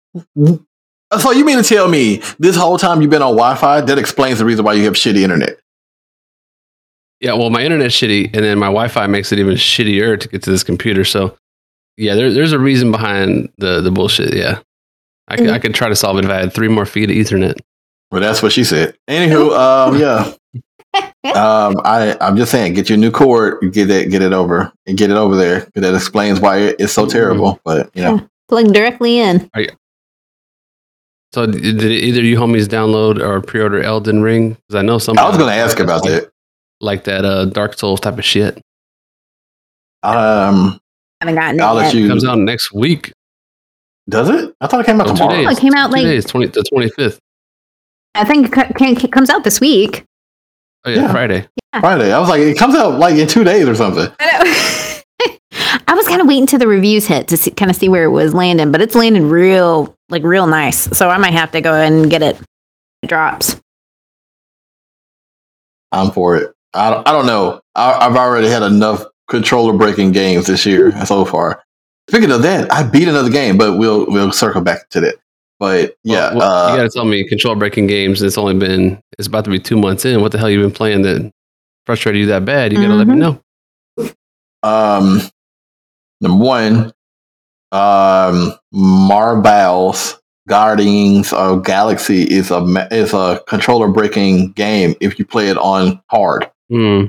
[1.18, 3.83] So you mean to tell me this whole time you've been on Wi-Fi?
[3.83, 5.59] That explains the reason why you have shitty internet.
[7.22, 10.42] Yeah, well, my internet's shitty, and then my Wi-Fi makes it even shittier to get
[10.42, 11.04] to this computer.
[11.04, 11.37] So,
[11.96, 14.35] yeah, there, there's a reason behind the the bullshit.
[14.35, 14.58] Yeah,
[15.28, 17.16] I could, I could try to solve it if I had three more feet of
[17.16, 17.61] Ethernet.
[18.11, 18.98] Well, that's what she said.
[19.08, 20.32] Anywho, um, yeah.
[21.24, 24.98] Um, I I'm just saying, get your new cord, get it, get it over, and
[24.98, 25.70] get it over there.
[25.76, 27.61] That explains why it's so terrible.
[27.64, 29.48] But you know, Plug directly in.
[31.32, 34.50] So, did either you homies download or pre-order Elden Ring?
[34.50, 35.16] Because I know some.
[35.16, 36.32] I was going to ask about that.
[36.83, 38.57] Like that uh, Dark Souls type of shit.
[40.03, 40.79] Um,
[41.21, 42.03] I Haven't gotten I'll it let yet.
[42.03, 42.09] you.
[42.09, 43.12] comes out next week.
[44.09, 44.53] Does it?
[44.61, 45.37] I thought it came out Oh, two tomorrow.
[45.37, 45.47] days.
[45.47, 47.18] Oh, it came out Two like days, 20, the twenty fifth.
[48.14, 50.05] I think it co- can, comes out this week.
[50.85, 51.12] Oh yeah, Yeah.
[51.12, 51.49] Friday.
[51.81, 52.12] Friday.
[52.12, 54.09] I was like, it comes out like in two days or something.
[54.18, 55.38] I know.
[55.88, 58.05] I was kind of waiting till the reviews hit to see, kind of see where
[58.05, 60.77] it was landing, but it's landing real, like real nice.
[60.97, 62.37] So I might have to go and get it.
[63.03, 63.57] It drops.
[65.92, 66.53] I'm for it.
[66.74, 67.61] I don't, I don't know.
[67.74, 71.62] I, I've already had enough controller breaking games this year so far.
[72.08, 75.16] Speaking of that, I beat another game, but we'll we'll circle back to that.
[75.61, 78.20] But yeah, Well, well, uh, you got to tell me control breaking games.
[78.22, 80.20] It's only been it's about to be two months in.
[80.20, 81.30] What the hell you been playing that
[81.87, 82.72] frustrated you that bad?
[82.72, 83.18] You got to let me Mhm.
[83.18, 84.08] know.
[84.62, 85.20] um,
[86.20, 86.92] number one,
[87.70, 95.48] um, Marvel's Guardians of Galaxy is a is a controller breaking game if you play
[95.48, 96.50] it on hard.
[96.72, 97.04] Hmm.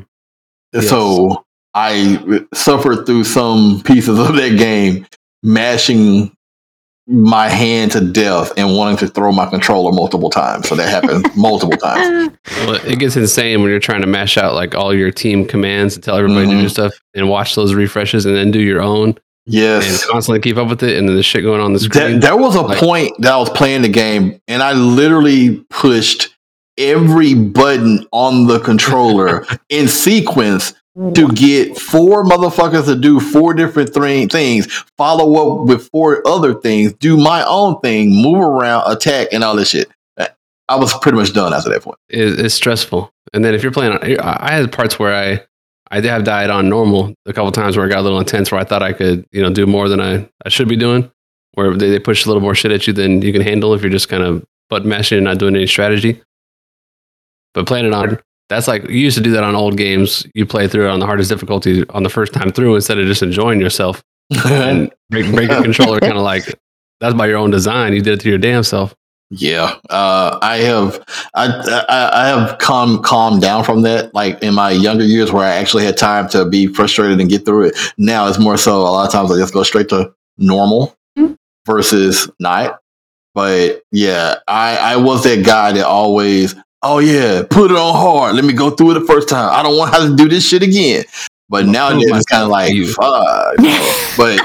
[0.74, 0.90] Yes.
[0.90, 5.06] So I suffered through some pieces of that game,
[5.44, 6.32] mashing
[7.06, 10.70] my hand to death and wanting to throw my controller multiple times.
[10.70, 12.32] So that happened multiple times.
[12.66, 15.96] Well, it gets insane when you're trying to mash out like all your team commands
[15.96, 16.62] and tell everybody to Mhm.
[16.62, 20.06] do stuff and watch those refreshes and then do your own and Yes.
[20.06, 22.22] constantly keep up with it and then the shit going on the screen.
[22.22, 26.30] there was a Like- point that I was playing the game and I literally pushed
[26.78, 30.74] every button on the controller in sequence
[31.16, 36.54] to get four motherfuckers to do four different th- things, follow up with four other
[36.54, 39.90] things, do my own thing, move around, attack, and all this shit.
[40.70, 41.98] I was pretty much done after that point.
[42.10, 43.12] is, is stressful.
[43.34, 45.44] And then if you're playing, on, I I had parts where I
[45.92, 48.52] I did have died on normal a couple times where it got a little intense
[48.52, 51.12] where I thought I could you know do more than I, I should be doing.
[51.54, 53.82] Where they, they push a little more shit at you than you can handle if
[53.82, 56.22] you're just kind of butt mashing and not doing any strategy.
[57.54, 60.26] But playing it on that's like you used to do that on old games.
[60.34, 63.08] You play through it on the hardest difficulty on the first time through instead of
[63.08, 64.04] just enjoying yourself
[64.46, 66.44] and break, break your controller kind of like
[67.00, 67.94] that's by your own design.
[67.94, 68.96] You did it to your damn self.
[69.36, 71.48] Yeah, uh, I have I,
[71.90, 74.14] I I have calm calmed down from that.
[74.14, 77.44] Like in my younger years, where I actually had time to be frustrated and get
[77.44, 77.78] through it.
[77.98, 81.36] Now it's more so a lot of times I just go straight to normal Mhm.
[81.66, 82.80] versus not.
[83.34, 88.36] But yeah, I I was that guy that always oh yeah put it on hard.
[88.36, 89.50] Let me go through it the first time.
[89.52, 91.04] I don't want to have to do this shit again.
[91.50, 92.92] But nowadays it's kind of like You.
[92.94, 93.56] fuck.
[94.18, 94.40] But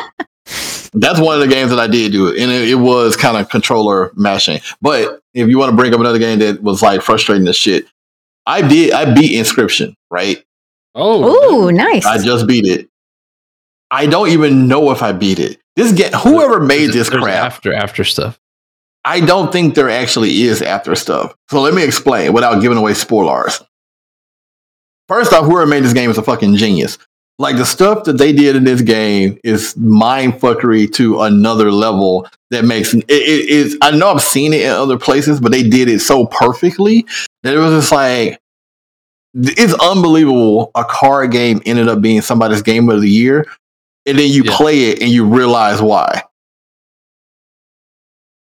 [0.92, 3.36] that's one of the games that I did do it, and it, it was kind
[3.36, 4.60] of controller mashing.
[4.80, 7.86] But if you want to bring up another game that was like frustrating as shit,
[8.46, 8.92] I did.
[8.92, 10.42] I beat Inscription, right?
[10.94, 12.06] Oh, Ooh, nice.
[12.06, 12.88] I just beat it.
[13.90, 15.60] I don't even know if I beat it.
[15.76, 18.38] This game, whoever made this There's crap, after after stuff.
[19.04, 21.34] I don't think there actually is after stuff.
[21.50, 23.62] So let me explain without giving away spoilers.
[25.08, 26.98] First off, whoever made this game is a fucking genius.
[27.38, 32.28] Like the stuff that they did in this game is mind fuckery to another level
[32.50, 33.78] that makes it, it is.
[33.80, 37.06] I know I've seen it in other places, but they did it so perfectly
[37.44, 38.40] that it was just like
[39.34, 40.72] it's unbelievable.
[40.74, 43.46] A card game ended up being somebody's game of the year,
[44.04, 44.56] and then you Yeah.
[44.56, 46.24] play it and you realize why.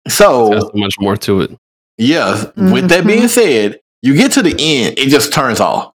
[0.07, 1.57] So There's so much more to it.
[1.97, 2.45] Yes.
[2.55, 3.27] With that being mm-hmm.
[3.27, 5.93] said, you get to the end, it just turns off.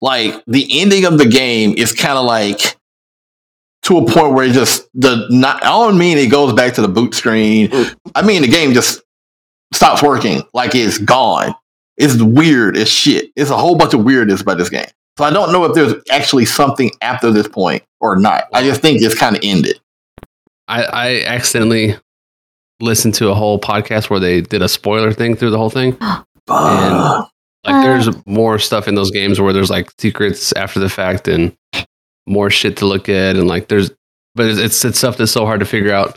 [0.00, 2.76] Like the ending of the game is kind of like
[3.82, 5.62] to a point where it just the not.
[5.62, 7.68] I don't mean it goes back to the boot screen.
[7.68, 7.96] Mm.
[8.14, 9.02] I mean the game just
[9.74, 10.42] stops working.
[10.54, 11.54] Like it's gone.
[11.96, 13.30] It's weird as shit.
[13.36, 14.86] It's a whole bunch of weirdness about this game.
[15.18, 18.44] So I don't know if there's actually something after this point or not.
[18.54, 19.78] I just think it's kind of ended.
[20.66, 21.96] I, I accidentally
[22.80, 25.96] listened to a whole podcast where they did a spoiler thing through the whole thing.
[26.48, 27.24] Uh,
[27.64, 31.54] Like there's more stuff in those games where there's like secrets after the fact and
[32.26, 33.90] more shit to look at and like there's
[34.34, 36.16] but it's it's, it's stuff that's so hard to figure out.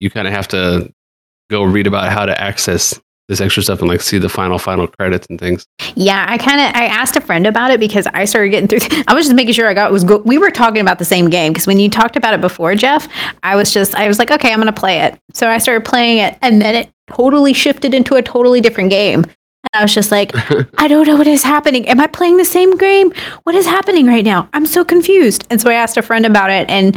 [0.00, 0.90] You kind of have to
[1.50, 4.86] go read about how to access this extra stuff and like see the final final
[4.86, 5.66] credits and things.
[5.94, 8.88] Yeah, I kind of I asked a friend about it because I started getting through.
[9.08, 11.28] I was just making sure I got was go- we were talking about the same
[11.28, 13.08] game because when you talked about it before, Jeff,
[13.42, 15.18] I was just I was like, okay, I'm gonna play it.
[15.32, 19.24] So I started playing it, and then it totally shifted into a totally different game.
[19.24, 20.32] And I was just like,
[20.78, 21.88] I don't know what is happening.
[21.88, 23.12] Am I playing the same game?
[23.42, 24.48] What is happening right now?
[24.52, 25.46] I'm so confused.
[25.50, 26.96] And so I asked a friend about it, and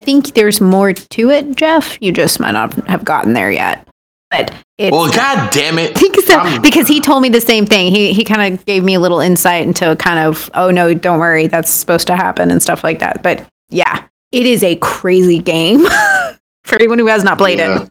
[0.00, 1.98] I think there's more to it, Jeff.
[2.00, 3.87] You just might not have gotten there yet.
[4.30, 5.96] But it's, well, god damn it!
[5.96, 7.90] I think so because he told me the same thing.
[7.90, 11.18] He he kind of gave me a little insight into kind of oh no, don't
[11.18, 13.22] worry, that's supposed to happen and stuff like that.
[13.22, 15.84] But yeah, it is a crazy game
[16.64, 17.86] for anyone who has not played Yeah.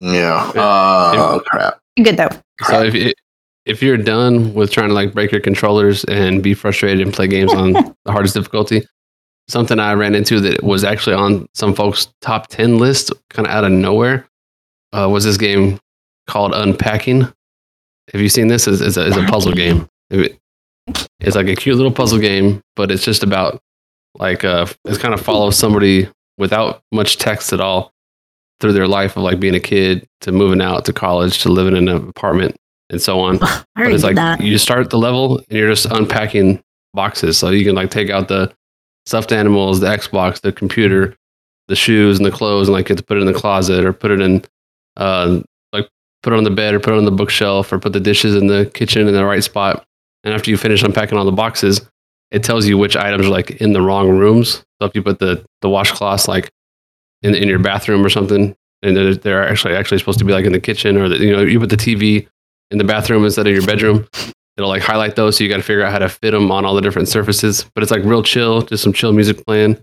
[0.00, 0.52] Yeah.
[0.54, 1.78] Oh crap.
[2.02, 2.28] Good though.
[2.64, 3.12] So if you,
[3.64, 7.28] if you're done with trying to like break your controllers and be frustrated and play
[7.28, 8.86] games on the hardest difficulty,
[9.48, 13.52] something I ran into that was actually on some folks' top ten list, kind of
[13.52, 14.26] out of nowhere,
[14.92, 15.78] uh, was this game
[16.26, 17.22] called Unpacking.
[18.12, 18.66] Have you seen this?
[18.66, 19.88] It's, it's, a, it's a puzzle game.
[20.10, 23.60] It's like a cute little puzzle game, but it's just about
[24.18, 27.92] like uh, it's kind of follows somebody without much text at all
[28.60, 31.76] through their life of like being a kid to moving out to college to living
[31.76, 32.56] in an apartment
[32.90, 33.38] and so on.
[33.42, 34.40] I But it's like that.
[34.40, 36.62] you start the level and you're just unpacking
[36.94, 37.36] boxes.
[37.36, 38.52] So you can like take out the
[39.06, 41.16] stuffed animals, the Xbox, the computer,
[41.68, 43.84] the shoes and the clothes, and like you have to put it in the closet
[43.84, 44.44] or put it in,
[44.96, 45.40] uh,
[45.72, 45.88] like
[46.22, 48.34] put it on the bed or put it on the bookshelf or put the dishes
[48.34, 49.84] in the kitchen in the right spot.
[50.24, 51.80] And after you finish unpacking all the boxes,
[52.30, 54.64] it tells you which items are like in the wrong rooms.
[54.80, 56.50] So if you put the the washcloths like
[57.22, 60.44] in in your bathroom or something, and they're, they're actually actually supposed to be like
[60.44, 62.26] in the kitchen or the, you know you put the TV
[62.70, 64.06] in the bathroom instead of your bedroom.
[64.56, 66.64] It'll like highlight those, so you got to figure out how to fit them on
[66.64, 67.64] all the different surfaces.
[67.74, 69.82] But it's like real chill, just some chill music playing.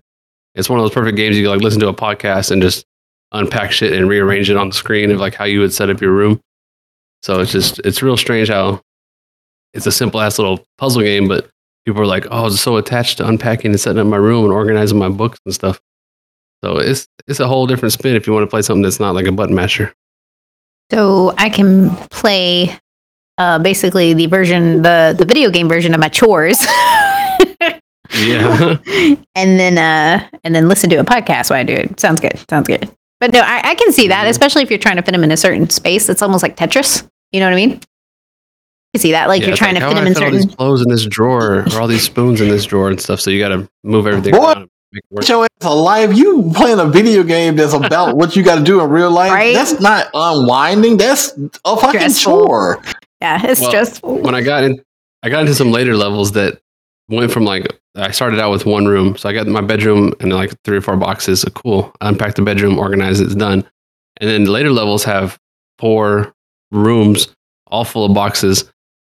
[0.56, 2.86] It's one of those perfect games you can like listen to a podcast and just
[3.32, 6.02] unpack shit and rearrange it on the screen of like how you would set up
[6.02, 6.40] your room.
[7.22, 8.82] So it's just it's real strange how
[9.74, 11.50] it's a simple ass little puzzle game, but
[11.86, 14.44] people are like, oh, I was so attached to unpacking and setting up my room
[14.44, 15.82] and organizing my books and stuff.
[16.64, 19.16] So it's it's a whole different spin if you want to play something that's not
[19.16, 19.94] like a button masher.
[20.92, 22.78] So I can play
[23.38, 26.60] uh, basically the version, the the video game version of my chores.
[28.16, 28.78] Yeah.
[29.36, 32.00] and then uh and then listen to a podcast while I do it.
[32.00, 32.38] Sounds good.
[32.50, 32.90] Sounds good.
[33.20, 34.30] But no, I, I can see that, Mhm.
[34.30, 36.10] especially if you're trying to fit them in a certain space.
[36.10, 37.08] It's almost like Tetris.
[37.32, 37.80] You know what I mean?
[38.94, 39.28] You see that?
[39.30, 40.48] Like Yeah, you're trying like, to fit them I in fit all certain.
[40.48, 43.20] these clothes in this drawer or all these spoons in this drawer and stuff.
[43.22, 44.40] So you got to move everything Boy.
[44.46, 45.22] around and make it work.
[45.22, 46.14] Put your ass alive.
[46.14, 49.32] You playing a video game that's about what you got to do in real life.
[49.32, 49.56] Right?
[49.56, 50.98] That's not unwinding.
[50.98, 51.32] That's
[51.66, 52.46] a fucking Stressful.
[52.46, 52.84] chore.
[53.24, 54.18] Yeah, it's Well, stressful.
[54.20, 54.82] when I got in,
[55.24, 56.60] I got into some later levels that
[57.08, 60.34] went from like I started out with one room, so I got my bedroom and
[60.34, 61.42] like three or four boxes.
[61.42, 61.94] So cool.
[62.02, 63.64] I unpacked the bedroom, organized it, it's done.
[64.18, 65.40] And then the later levels have
[65.80, 66.34] four
[66.72, 67.34] rooms,
[67.68, 68.70] all full of boxes.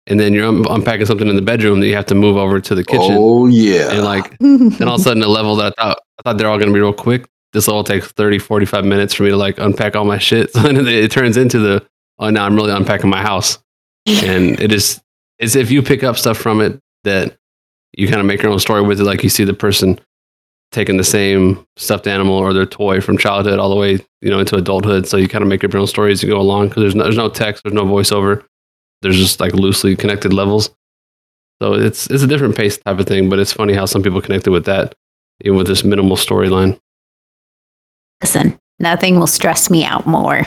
[0.06, 2.62] And then you're un- unpacking something in the bedroom that you have to move over
[2.62, 3.16] to the kitchen.
[3.18, 3.92] Oh yeah.
[3.92, 6.50] And like then all of a sudden, the level that I thought I thought they're
[6.50, 7.28] all going to be real quick.
[7.54, 10.52] This level takes 30, 45 minutes for me to like unpack all my shit.
[10.54, 11.86] So then it, it turns into the
[12.20, 13.58] oh now I'm really unpacking my house,
[14.08, 15.02] and it is
[15.40, 17.38] it's if you pick up stuff from it that
[17.94, 19.04] you kind of make your own story with it.
[19.04, 20.00] Like you see the person
[20.72, 24.40] taking the same stuffed animal or their toy from childhood all the way you know
[24.40, 25.08] into adulthood.
[25.08, 26.96] So you kind of make up your own story as you go along because there's
[26.96, 28.44] no, there's no text, there's no voiceover.
[29.02, 30.70] There's just like loosely connected levels.
[31.62, 34.22] So it's it's a different pace type of thing, but it's funny how some people
[34.22, 34.96] connected with that,
[35.42, 36.80] even with this minimal storyline.
[38.22, 40.44] Listen, nothing will stress me out more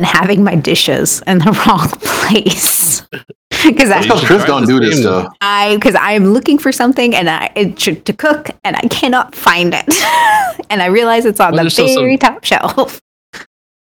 [0.00, 3.06] than having my dishes in the wrong place.
[3.66, 5.02] Because That's you Chris don't do this game.
[5.02, 5.34] stuff.
[5.42, 8.80] I because I am looking for something and I it should, to cook and I
[8.88, 9.84] cannot find it,
[10.70, 13.02] and I realize it's on Well, the there's still some- very top shelf.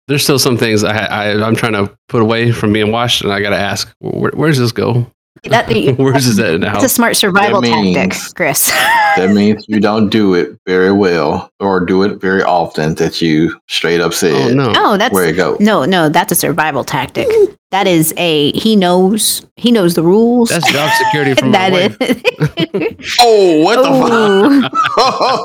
[0.08, 3.34] There's still some things I, I I'm trying to put away from being washed, and
[3.34, 5.08] I got to ask, where, where does this go?
[5.56, 8.72] That, Where's this at in the That's a smart survival That tactic, Chris.
[9.16, 13.56] That means you don't do it very well or do it very often that you
[13.68, 14.74] straight up Oh no!
[14.76, 15.60] oh, that's where it goes.
[15.60, 16.10] no, no.
[16.10, 17.28] That's a survival tactic.
[17.72, 20.50] That is a he knows he knows the rules.
[20.50, 23.18] That's job security from my That wife.
[23.20, 23.84] Oh, what Ooh.
[23.84, 24.70] the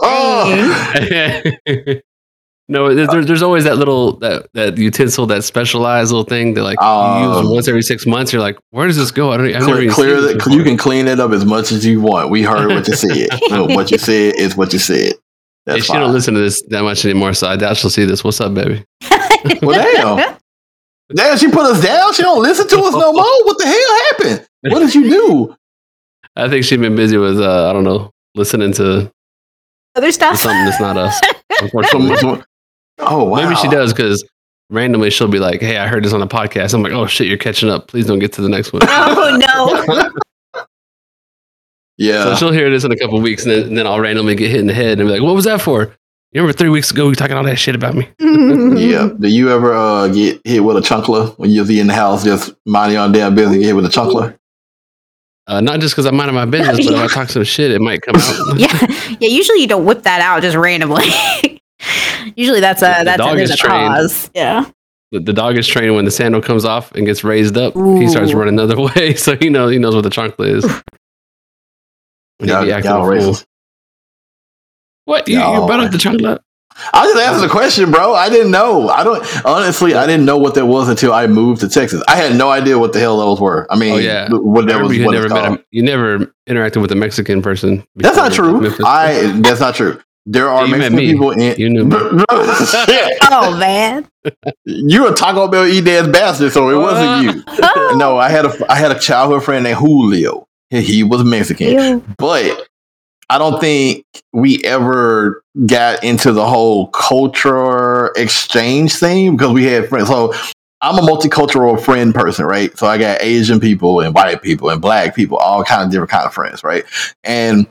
[0.03, 0.45] oh.
[1.95, 2.03] fuck?
[2.71, 6.63] Yeah, No, there's, there's always that little that that utensil, that specialized little thing that
[6.63, 8.33] like you Um, use once every six months.
[8.33, 9.33] You're like, where does this go?
[9.33, 9.55] I don't.
[9.55, 10.53] I've Clear, clear that before.
[10.53, 12.31] you can clean it up as much as you want.
[12.31, 13.29] We heard what you said.
[13.51, 15.15] Well, what you said is what you said.
[15.67, 16.01] Hey, she fine.
[16.01, 18.23] don't listen to this that much anymore, so I doubt she'll see this.
[18.25, 18.85] What's up, baby?
[19.63, 19.73] Well,
[20.19, 20.37] damn.
[21.15, 22.13] Damn, she put us down.
[22.15, 23.45] She don't listen to us no more.
[23.45, 24.49] What the hell happened?
[24.73, 25.57] What did you do?
[26.37, 29.11] I think she's been busy with uh, I don't know, listening to
[29.97, 30.37] Other stuff.
[30.37, 31.21] something that's not us.
[31.91, 32.45] Some- some-
[33.01, 33.43] oh wow.
[33.43, 34.25] maybe she does because
[34.71, 37.27] randomly she'll be like, "Hey, I heard this on a podcast." I'm like, "Oh shit,
[37.27, 37.89] you're catching up.
[37.89, 39.37] Please don't get to the next one." oh
[39.95, 40.11] no.
[42.01, 42.25] Yeah.
[42.25, 44.51] So she'll hear this in a couple weeks, and then, and then I'll randomly get
[44.51, 45.95] hit in the head and be like, "What was that for?"
[46.33, 48.09] You remember three weeks ago we were talking all that shit about me?
[48.21, 49.11] yeah.
[49.19, 52.55] Do you ever uh, get hit with a chunkler when you're in the house just
[52.65, 53.55] minding your own damn business?
[53.55, 54.39] And get hit with a chunkler?
[55.49, 57.81] Uh, not just because I'm minding my business, but if I talk some shit, it
[57.81, 58.59] might come out.
[58.59, 59.29] yeah, yeah.
[59.29, 61.03] Usually you don't whip that out just randomly.
[62.37, 63.95] Usually that's a the that's a, dog there's is a trained.
[63.95, 64.31] cause.
[64.35, 64.71] Yeah.
[65.13, 67.75] the, the dog is trained when the sandal comes off and gets raised up.
[67.75, 70.65] He starts running the other way, so he knows he knows what the chocolate is.
[72.39, 73.33] When he Y'all, be acting y'all a fool.
[73.33, 73.45] racist.
[75.05, 76.41] What you, you Y'all brought up the chocolate?
[76.95, 78.15] I just asked the question, bro.
[78.15, 78.89] I didn't know.
[78.89, 79.95] I don't honestly.
[79.95, 82.03] I didn't know what that was until I moved to Texas.
[82.09, 83.67] I had no idea what the hell those were.
[83.71, 84.29] I mean, Oh, yeah.
[84.31, 84.97] what that was.
[84.97, 87.85] you What never met a, you never interacted with a Mexican person.
[87.97, 88.73] That's not true.
[88.87, 89.39] I.
[89.43, 90.01] That's not true.
[90.27, 91.13] There are You Mexican me.
[91.13, 91.57] people in.
[91.59, 91.97] you knew me.
[93.33, 94.07] Oh man.
[94.65, 97.97] You're a Taco Bell eating ass bastard, so it wasn't you.
[97.97, 100.47] No, I had a I had a childhood friend named Julio.
[100.71, 102.05] He- He was Mexican, Ew.
[102.19, 102.67] but
[103.29, 109.89] I don't think we ever got into the whole culture exchange thing because we had
[109.89, 110.09] friends.
[110.09, 110.33] So
[110.83, 112.77] I'm a multicultural friend person, right?
[112.79, 116.11] So I got Asian people and white people and black people, all kind of different
[116.11, 116.85] kind of friends, right?
[117.25, 117.67] And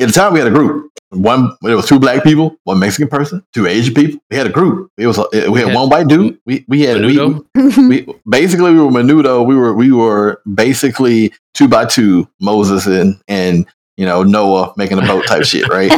[0.00, 0.86] at the time we had a group.
[1.10, 4.20] One there was two black people, one Mexican person, two Asian people.
[4.30, 4.90] We had a group.
[4.96, 5.74] It was we had Yeah.
[5.74, 6.38] one white dude.
[6.46, 7.18] We we had we,
[7.88, 9.44] we basically we were menudo.
[9.44, 14.98] We were we were basically two by two Moses and and you know Noah making
[14.98, 15.90] a boat type shit, right?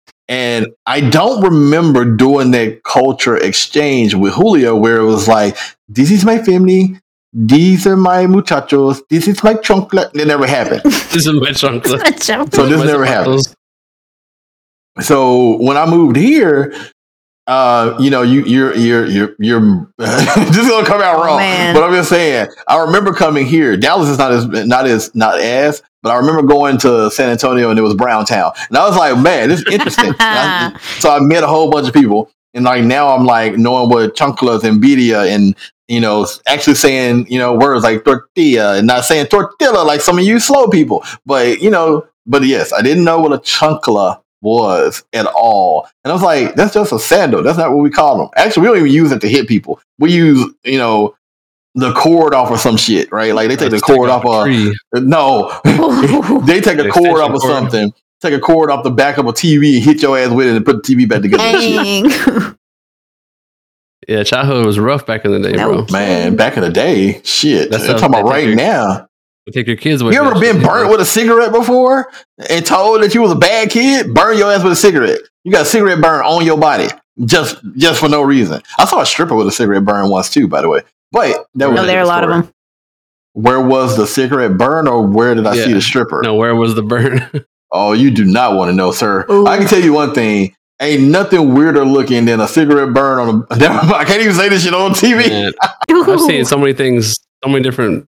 [0.28, 5.56] And I don't remember doing that culture exchange with Julio where it was like,
[5.88, 6.98] "This is my family."
[7.38, 9.02] These are my muchachos.
[9.10, 10.10] This is my chocolate.
[10.14, 10.80] It never happened.
[10.84, 12.22] This is my chocolate.
[12.22, 13.46] So this never happened.
[15.00, 16.74] So when I moved here,
[17.46, 21.36] uh, you know, you you're you're you're you're this is gonna come out Oh, wrong.
[21.38, 21.74] man.
[21.74, 23.76] but I'm just saying, I remember coming here.
[23.76, 27.68] Dallas is not as not as not as, but I remember going to San Antonio
[27.70, 30.14] and it was Browntown, and I was like, man, this is interesting.
[30.20, 33.90] I- so I met a whole bunch of people, and like now I'm like knowing
[33.90, 35.54] what chanclas and birria and
[35.88, 40.18] you know actually saying you know words like tortilla and not saying tortilla like some
[40.18, 44.20] of you slow people, but you know, but yes, I didn't know what a chancla
[44.42, 45.88] was at all.
[46.04, 47.42] And I was like, that's just a sandal.
[47.42, 48.28] That's not what we call them.
[48.36, 49.80] Actually, we don't even use it to hit people.
[49.98, 51.16] We use, you know,
[51.74, 53.34] the cord off of some shit, right?
[53.34, 54.76] Like they take the Let's cord off off a a tree.
[54.94, 55.60] no.
[56.46, 57.52] they take a An cord off of cord.
[57.52, 60.46] something, take a cord off the back of a TV and hit your ass with
[60.46, 62.56] it and put the TV back together.
[64.08, 64.08] and shit.
[64.08, 64.16] Dang.
[64.18, 65.68] Yeah, childhood was rough back in the day, No.
[65.84, 65.86] bro.
[65.90, 67.70] Man, back in the day, shit.
[67.70, 69.06] That's I'm talking about right your- now.
[69.52, 72.10] Take your kids with You ever been burnt with a cigarette before
[72.50, 74.12] and told that you was a bad kid?
[74.12, 75.20] Burn your ass with a cigarette.
[75.44, 76.88] You got a cigarette burn on your body
[77.24, 78.60] just just for no reason.
[78.76, 80.80] I saw a stripper with a cigarette burn once too, by the way.
[81.12, 82.48] But that was No, there are a lot of them.
[83.34, 86.22] Where was the cigarette burn, or where did I see the stripper?
[86.24, 87.30] No, where was the burn?
[87.72, 89.26] Oh, you do not want to know, sir.
[89.28, 89.44] Ooh.
[89.46, 93.46] I can tell you one thing: ain't nothing weirder looking than a cigarette burn on
[93.50, 93.54] a.
[93.94, 95.52] I can't even say this shit on TV.
[95.90, 98.08] I've seen so many things, so many different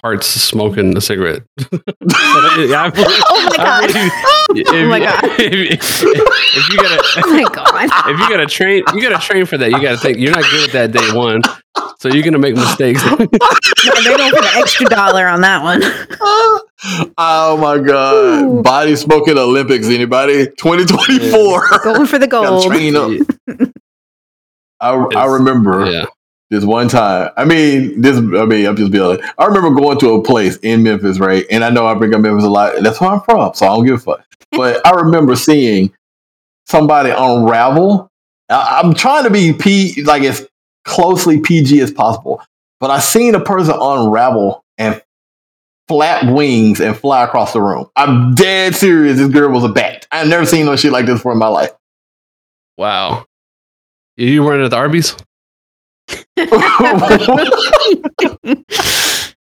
[0.00, 1.42] parts smoking a cigarette.
[2.10, 3.94] Oh yeah, oh I've- Oh my god.
[3.94, 4.10] really-
[4.60, 5.24] if, Oh my God.
[5.38, 5.82] If,
[6.56, 7.42] if you gotta, Oh my
[7.86, 8.10] god.
[8.10, 9.70] if you gotta train, you gotta train for that.
[9.70, 11.42] You gotta think you're not good at that day one,
[12.00, 13.04] so you're gonna make mistakes.
[13.04, 15.82] No, they're going for the extra dollar on that one.
[17.18, 18.42] oh my god!
[18.44, 18.62] Ooh.
[18.62, 19.86] Body smoking Olympics.
[19.88, 20.46] Anybody?
[20.58, 21.62] Twenty twenty four.
[21.84, 22.64] Going for the gold.
[22.66, 23.10] Train up.
[24.80, 26.06] I, I remember yeah,
[26.50, 27.30] this one time.
[27.36, 28.16] I mean, this.
[28.16, 29.18] I mean, I'm just being.
[29.38, 31.44] I remember going to a place in Memphis, right?
[31.50, 32.74] And I know I bring up Memphis a lot.
[32.82, 34.24] That's where I'm from, so I don't give a fuck.
[34.52, 35.92] But I remember seeing
[36.66, 38.10] somebody unravel.
[38.48, 40.48] I, I'm trying to be P, like as
[40.84, 42.42] closely PG as possible.
[42.80, 45.02] But I seen a person unravel and
[45.88, 47.90] flap wings and fly across the room.
[47.96, 49.18] I'm dead serious.
[49.18, 50.06] This girl was a bat.
[50.12, 51.72] I've never seen no shit like this before in my life.
[52.76, 53.26] wow.
[54.16, 55.14] You weren't at the Arby's?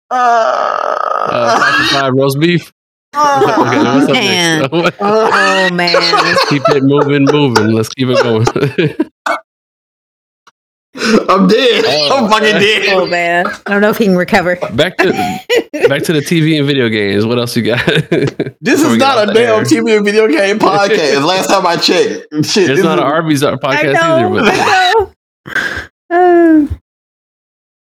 [0.09, 2.71] Uh, Uh, five roast beef.
[3.15, 4.67] Okay, what's man.
[4.99, 5.93] Oh man.
[5.93, 7.71] Let's keep it moving, moving.
[7.73, 8.45] Let's keep it going.
[10.95, 11.83] I'm dead.
[11.87, 12.93] Oh, I'm fucking dead.
[12.93, 13.47] Oh man.
[13.47, 14.55] I don't know if he can recover.
[14.73, 15.11] back to
[15.89, 17.25] back to the TV and video games.
[17.25, 17.83] What else you got?
[18.61, 19.63] This is not a damn air.
[19.63, 21.25] TV and video game podcast.
[21.25, 22.69] Last time I checked, shit.
[22.69, 24.29] It's not is- an Arby's podcast either.
[24.29, 25.11] But I know.
[26.13, 26.67] Uh,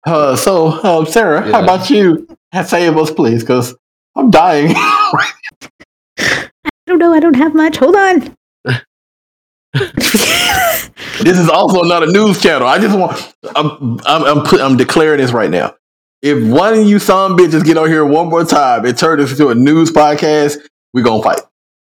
[0.06, 2.28] Uh, so, uh, Sarah, how about you?
[2.66, 3.76] Say us, please, because
[4.16, 4.74] I'm dying.
[4.76, 6.50] I
[6.88, 7.14] don't know.
[7.14, 7.78] I don't have much.
[7.78, 8.36] Hold on.
[9.74, 12.68] this is also not a news channel.
[12.68, 13.34] I just want.
[13.56, 14.00] I'm.
[14.06, 14.24] I'm.
[14.24, 15.76] I'm, put, I'm declaring this right now.
[16.22, 19.32] If one of you some bitches get on here one more time and turn this
[19.32, 20.58] into a news podcast,
[20.94, 21.42] we gonna fight.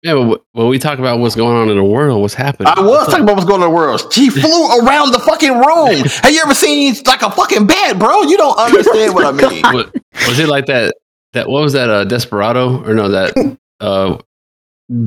[0.03, 2.73] Yeah, but when we talk about what's going on in the world, what's happening?
[2.75, 4.13] I was talking about what's going on in the world.
[4.13, 5.97] She flew around the fucking room.
[6.23, 8.23] Have you ever seen like a fucking bat, bro?
[8.23, 9.63] You don't understand what I mean.
[9.73, 9.95] What-
[10.29, 10.95] was it like that?
[11.33, 11.89] That what was that?
[11.89, 13.09] Uh, Desperado or no?
[13.09, 14.19] That uh,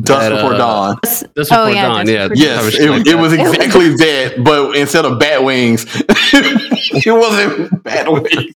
[0.02, 0.98] Dusk That, before uh, dawn.
[1.04, 2.06] That's Oh, before yeah, dawn.
[2.06, 5.86] Dusk Yeah, Before Yes, Like it, it was exactly that, but instead of bat wings,
[5.94, 8.54] it wasn't bat wings.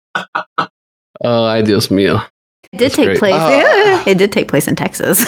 [1.22, 2.24] Oh, ideal meal.
[2.72, 3.20] It did That's take great.
[3.20, 3.36] place.
[3.38, 4.04] Ah.
[4.08, 5.26] it did take place in Texas.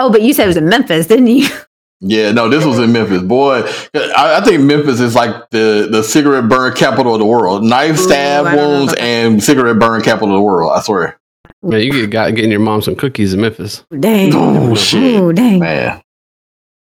[0.00, 1.48] Oh, but you said it was in Memphis, didn't you?
[2.02, 3.58] Yeah, no, this was in Memphis, boy.
[3.94, 7.62] I, I think Memphis is like the the cigarette burn capital of the world.
[7.62, 10.72] Knife stab I wounds and cigarette burn capital of the world.
[10.74, 11.20] I swear.
[11.62, 13.84] Man, you get got getting your mom some cookies in Memphis.
[14.00, 14.32] Dang.
[14.34, 15.58] Oh shit, Oh, dang.
[15.60, 16.00] man,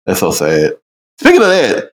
[0.05, 0.78] that's so sad.
[1.20, 1.91] Speaking of that,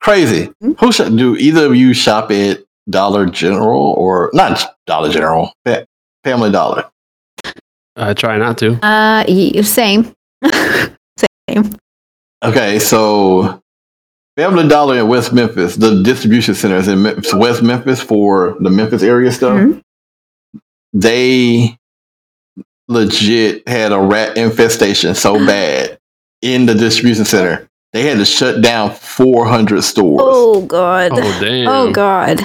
[0.00, 0.52] crazy.
[0.60, 0.74] Hmm?
[0.78, 5.52] Who should do either of you shop at Dollar General or not Dollar General,
[6.22, 6.88] Family Dollar?
[7.96, 8.74] I try not to.
[8.74, 10.14] Uh, y- same.
[10.46, 11.74] Same.
[12.42, 13.60] Okay, so
[14.36, 18.70] Family Dollar in West Memphis, the distribution center is in Mem- West Memphis for the
[18.70, 19.58] Memphis area stuff.
[19.58, 19.82] Mhm.
[20.92, 21.76] They
[22.88, 25.98] legit had a rat infestation so bad
[26.42, 27.68] in the distribution center.
[27.92, 31.10] They had to shut down 400 stores Oh God.
[31.12, 31.68] Oh damn.
[31.68, 32.36] Oh God.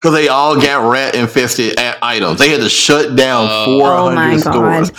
[0.00, 2.38] because they all got rat infested a- items.
[2.38, 3.78] They had to shut down Oh.
[3.80, 4.90] 400 Oh, my God.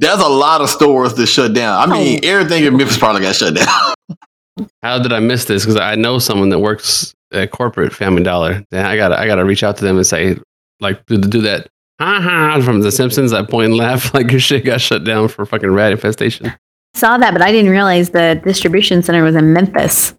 [0.00, 0.18] Stores.
[0.18, 1.88] There's a lot of stores that shut down.
[1.88, 2.28] I mean, oh.
[2.28, 4.68] everything in Memphis probably got shut down.
[4.82, 5.64] How did I miss this?
[5.64, 8.64] Because I know someone that works at corporate Family Dollar.
[8.72, 10.36] And I gotta I gotta reach out to them and say
[10.80, 11.68] like do, do that.
[12.00, 13.32] Ha ha from The Simpsons.
[13.32, 16.52] That point and laugh like your shit got shut down for fucking rat infestation.
[16.94, 20.14] Saw that, but I didn't realize the distribution center was in Memphis.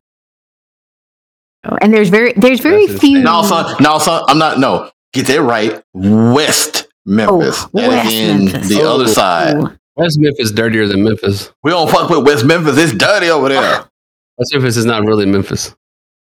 [1.65, 3.17] Oh, and there's very there's very That's few.
[3.17, 3.23] insane.
[3.23, 3.75] No, son.
[3.82, 4.23] No, son.
[4.27, 4.59] I'm not.
[4.59, 5.82] No, get that right.
[5.93, 7.66] West Oh, Memphis.
[7.66, 8.70] Oh, That is West in Memphis.
[8.70, 8.95] the Oh.
[8.95, 9.56] other side.
[9.58, 9.72] Ooh.
[9.95, 11.52] West Memphis dirtier than Memphis.
[11.64, 12.78] We don't fuck with West Memphis.
[12.78, 13.84] It's dirty over there.
[14.38, 15.76] West Memphis is not really Memphis.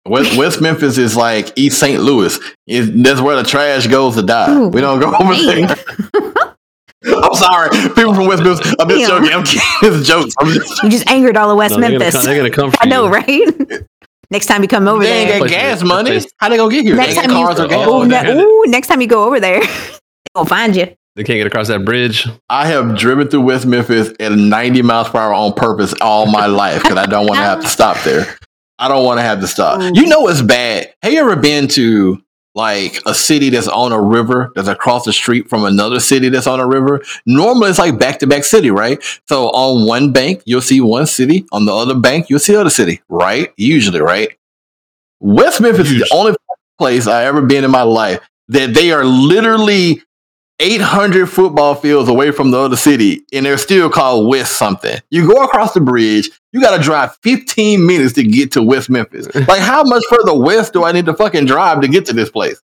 [0.07, 2.01] West, West Memphis is like East St.
[2.01, 2.39] Louis.
[2.65, 4.51] It, that's where the trash goes to die.
[4.51, 5.67] Ooh, we don't go over man.
[5.67, 5.75] there.
[7.05, 8.73] I'm sorry, people from West Memphis.
[8.79, 9.21] I'm just Damn.
[9.23, 9.33] joking.
[9.37, 9.61] I'm kidding.
[9.83, 10.29] It's a joke.
[10.39, 12.15] I'm just, You just angered all of West No, they're, gonna Memphis.
[12.15, 13.47] come, they're gonna come for I know, right?
[14.31, 15.13] Next time you come over there.
[15.13, 15.39] they ain't there.
[15.39, 16.09] got Place- gas money.
[16.11, 16.95] place- How they gonna get here?
[16.95, 17.87] Next time ain't you, got cars gas.
[17.87, 19.61] Oh, ne- ooh, next time you go over there,
[20.33, 20.95] they gonna find you.
[21.15, 22.27] They can't get across that bridge.
[22.47, 26.45] I have driven through West Memphis at 90 miles per hour on purpose all my
[26.45, 28.37] life because I don't want to have to stop there.
[28.77, 29.81] I don't want to have to stop.
[29.81, 29.91] Ooh.
[29.95, 30.93] You know it's bad.
[31.01, 32.21] Have you ever been to
[32.53, 36.45] like a city that's on a river that's across the street from another city that's
[36.45, 37.01] on a river?
[37.25, 39.03] Normally it's like back to back city, right?
[39.27, 42.69] So on one bank you'll see one city, on the other bank you'll see other
[42.69, 43.51] city, right?
[43.57, 44.37] Usually, right?
[45.19, 46.35] West Memphis is the only
[46.77, 48.19] place I ever been in my life
[48.49, 50.03] that they are literally
[50.59, 54.97] 800 football fields away from the other city, and they're still called West something.
[55.11, 58.89] You go across the bridge, you got to drive 15 minutes to get to West
[58.89, 59.27] Memphis.
[59.47, 62.29] Like, how much further west do I need to fucking drive to get to this
[62.29, 62.59] place?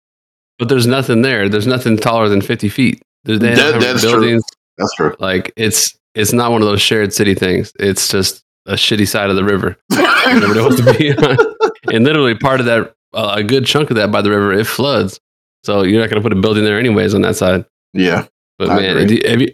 [0.57, 1.49] But there's nothing there.
[1.49, 3.01] There's nothing taller than 50 feet.
[3.25, 4.11] There's That- that's true.
[4.11, 4.43] buildings.
[4.77, 5.15] That's true.
[5.19, 7.71] Like it's it's not one of those shared city things.
[7.79, 9.77] It's just a shitty side of the river.
[9.91, 11.37] Nobody wants to be on.
[11.91, 14.65] And literally part of that, uh, a good chunk of that by the river, it
[14.65, 15.19] floods.
[15.63, 17.65] So you're not going to put a building there anyways on that side.
[17.93, 18.27] Yeah.
[18.57, 19.19] But I man, agree.
[19.19, 19.47] do- have you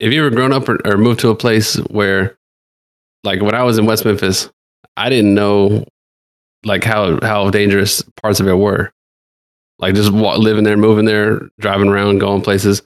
[0.00, 2.36] have you ever grown up or, or moved to a place where,
[3.24, 4.50] like when I was in West Memphis,
[4.96, 5.84] I didn't know
[6.64, 8.92] like how how dangerous parts of it were.
[9.78, 12.82] Like just wa- living there, moving there, driving around, going places,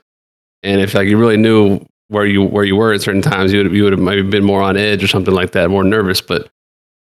[0.62, 3.62] and if like you really knew where you where you were at certain times, you
[3.62, 6.20] would you would have maybe been more on edge or something like that, more nervous.
[6.20, 6.50] But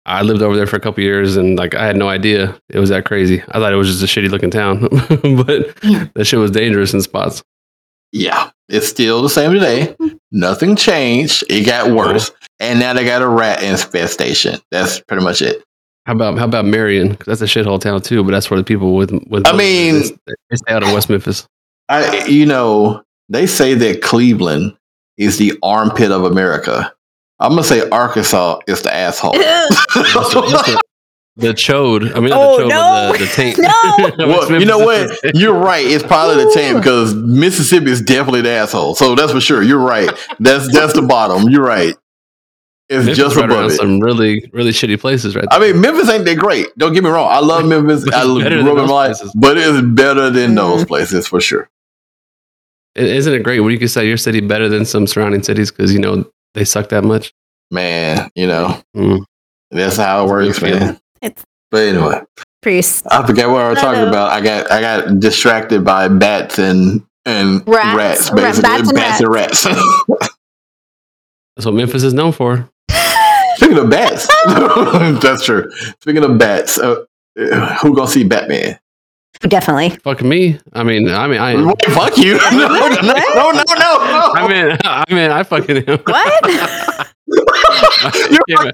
[0.05, 2.79] I lived over there for a couple years, and like I had no idea it
[2.79, 3.41] was that crazy.
[3.49, 4.81] I thought it was just a shitty looking town,
[5.45, 5.75] but
[6.13, 7.41] that shit was dangerous in spots.
[8.11, 8.49] Yeah.
[8.67, 9.95] It's still the same today.
[9.99, 10.17] Mm-hmm.
[10.31, 11.43] Nothing changed.
[11.49, 12.31] It got worse.
[12.59, 14.59] And now they got a rat infestation.
[14.71, 15.63] That's pretty much it.
[16.05, 17.15] How about how about Marion?
[17.15, 20.01] 'Cause that's a shithole town too, but that's where the people with with I mean-
[20.25, 21.47] they stay out of West Memphis.
[21.87, 24.75] I, you know, they say that Cleveland
[25.17, 26.93] is the armpit of America.
[27.39, 29.33] I'm gonna say Arkansas is the asshole.
[29.37, 30.01] That's the,
[30.51, 30.81] that's the,
[31.39, 32.15] the chode.
[32.15, 33.11] I mean, Oh, the chode, no.
[33.13, 33.57] the, the taint.
[34.17, 34.27] No.
[34.27, 35.17] well, you know what?
[35.35, 35.85] You're right.
[35.85, 38.95] It's probably the taint because Mississippi is definitely the asshole.
[38.95, 39.61] So that's for sure.
[39.63, 40.09] You're right.
[40.39, 41.49] That's that's the bottom.
[41.49, 41.95] You're right.
[42.89, 43.75] It's Memphis just right above it.
[43.75, 46.75] some really, really shitty places right I mean, Memphis ain't that great.
[46.75, 47.29] Don't get me wrong.
[47.31, 48.03] I love Memphis.
[48.11, 49.31] I love better than Robin those Light, places.
[49.35, 50.87] but it's better than those Mhm.
[50.87, 51.69] places for sure.
[52.97, 55.69] I- Isn't it great when you can say your city better than some surrounding cities
[55.71, 56.25] because you know
[56.55, 57.31] they suck that much?
[57.69, 59.23] Man, you know, Mm.
[59.69, 60.99] that's how it It's a good works, man.
[61.21, 62.21] It's- But anyway,
[62.61, 63.05] Priest.
[63.09, 64.09] I forget what I was I talking know.
[64.09, 64.31] about.
[64.31, 67.95] I got I got distracted by bats and and Rats.
[67.95, 68.61] rats, basically.
[68.61, 69.63] bats and bats and rats.
[71.55, 72.69] That's what Memphis is known for.
[73.57, 74.25] Speaking of bats,
[75.21, 75.69] that's true.
[75.99, 77.03] Speaking of bats, uh,
[77.81, 78.79] who gonna see Batman?
[79.41, 79.89] Definitely.
[79.99, 80.57] Fuck me.
[80.73, 81.55] I mean, I mean, I.
[81.61, 82.37] Wait, fuck you!
[82.51, 84.31] no, no, no, no, no, no.
[84.33, 85.99] I mean, I mean, I fucking am.
[85.99, 86.45] What?
[87.27, 88.73] You're fucking.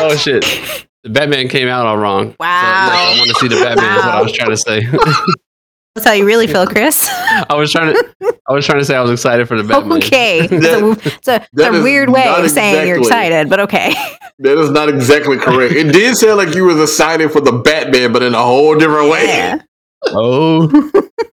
[0.00, 0.86] Oh shit!
[1.04, 2.30] The Batman came out all wrong.
[2.30, 2.88] So, Wow.
[2.88, 3.84] like, I want to see the Batman.
[3.98, 4.80] Is what I was trying to say.
[5.94, 7.08] That's how you really feel, Chris.
[7.10, 8.14] I was trying to.
[8.48, 9.98] I was trying to say I was excited for the Batman.
[9.98, 10.40] Okay.
[10.50, 13.94] It's a, it's a, it's a weird way of saying you're excited, but okay.
[14.40, 15.74] That is not exactly correct.
[15.74, 19.10] It did sound like you was excited for the Batman, but in a whole different
[19.10, 19.26] way.
[19.26, 19.58] Yeah.
[20.06, 20.68] Oh,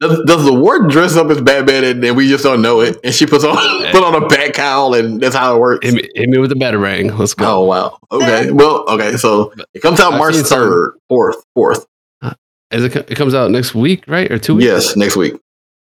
[0.00, 2.98] Does, does the ward dress up as Batman and, and we just don't know it?
[3.04, 3.54] And she puts on
[3.92, 5.86] put on a bat cowl and that's how it works.
[5.86, 7.16] hit me, hit me with the batarang.
[7.18, 7.46] Let's go.
[7.46, 7.98] Oh wow.
[8.10, 8.50] Okay.
[8.50, 9.16] Well, okay.
[9.16, 11.86] So it comes out I've March third, fourth, fourth.
[12.70, 14.66] Is it, it comes out next week, right, or two weeks?
[14.66, 15.34] Yes, next week.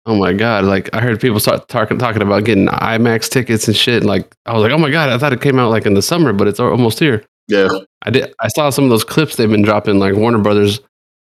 [0.05, 0.65] Oh my god!
[0.65, 4.05] Like I heard people start talking talking about getting IMAX tickets and shit.
[4.05, 5.09] Like I was like, oh my god!
[5.09, 7.25] I thought it came out like in the summer, but it's almost here.
[7.49, 7.71] Yeah.
[8.03, 8.35] I did.
[8.39, 9.99] I saw some of those clips they've been dropping.
[9.99, 10.81] Like Warner Brothers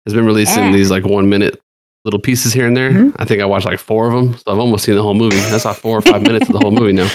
[0.05, 0.71] has been releasing Yeah.
[0.71, 1.59] these like one minute
[2.05, 2.91] little pieces here and there.
[2.91, 3.15] Mhm.
[3.19, 5.35] I think I watched like four of them, so I've almost seen the whole movie.
[5.37, 7.09] That's not four or five minutes of the whole movie now.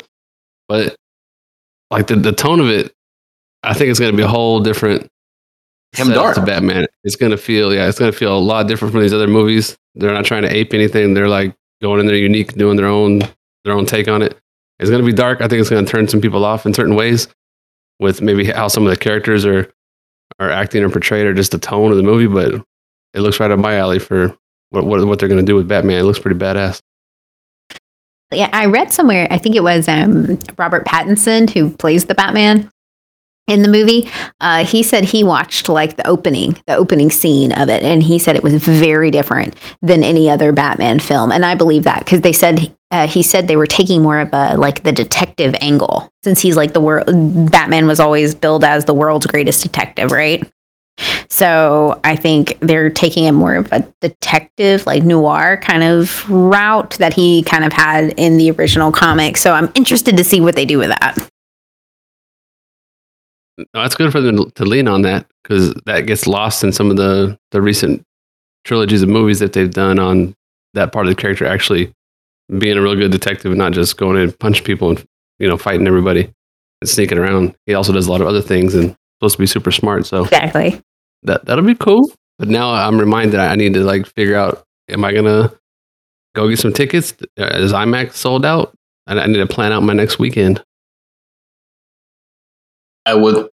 [0.68, 0.96] But
[1.90, 2.92] like the the tone of it,
[3.62, 5.08] I think it's going to be a whole different.
[5.96, 6.34] Him dark.
[6.34, 6.86] to Batman.
[7.04, 9.28] It's going to feel yeah, it's going to feel a lot different from these other
[9.28, 9.76] movies.
[9.94, 11.14] They're not trying to ape anything.
[11.14, 13.20] They're like going in there unique, doing their own
[13.64, 14.36] their own take on it.
[14.80, 15.40] It's going to be dark.
[15.40, 17.28] I think it's going to turn some people off in certain ways,
[18.00, 19.70] with maybe how some of the characters are
[20.40, 22.26] are acting or portrayed, or just the tone of the movie.
[22.26, 22.54] But
[23.14, 24.36] it looks right up my alley for
[24.74, 25.98] what what, what they're going to do with Batman.
[25.98, 26.80] It looks pretty badass.
[28.32, 32.70] Yeah, I read somewhere, I think it was um, Robert Pattinson who plays the Batman
[33.46, 34.10] in the movie.
[34.40, 38.18] Uh, he said he watched like the opening, the opening scene of it, and he
[38.18, 41.30] said it was very different than any other Batman film.
[41.30, 44.30] And I believe that because they said uh, he said they were taking more of
[44.32, 47.06] a like the detective angle since he's like the world.
[47.50, 50.50] Batman was always billed as the world's greatest detective, right?
[51.28, 56.90] So I think they're taking a more of a detective, like noir kind of route
[56.98, 59.36] that he kind of had in the original comic.
[59.36, 61.30] So I'm interested to see what they do with that.
[63.58, 66.90] No, that's good for them to lean on that because that gets lost in some
[66.90, 68.02] of the the recent
[68.64, 70.34] trilogies of movies that they've done on
[70.72, 71.92] that part of the character actually
[72.58, 75.04] being a real good detective and not just going in and punching people and
[75.38, 76.32] you know fighting everybody
[76.80, 77.54] and sneaking around.
[77.66, 80.06] He also does a lot of other things and supposed to be super smart.
[80.06, 80.80] So Exactly.
[81.24, 82.10] That that'll be cool.
[82.38, 85.52] But now I'm reminded I need to like figure out: Am I gonna
[86.34, 87.14] go get some tickets?
[87.38, 88.74] Uh, Is IMAX sold out?
[89.06, 90.64] And I need to plan out my next weekend.
[93.06, 93.50] I would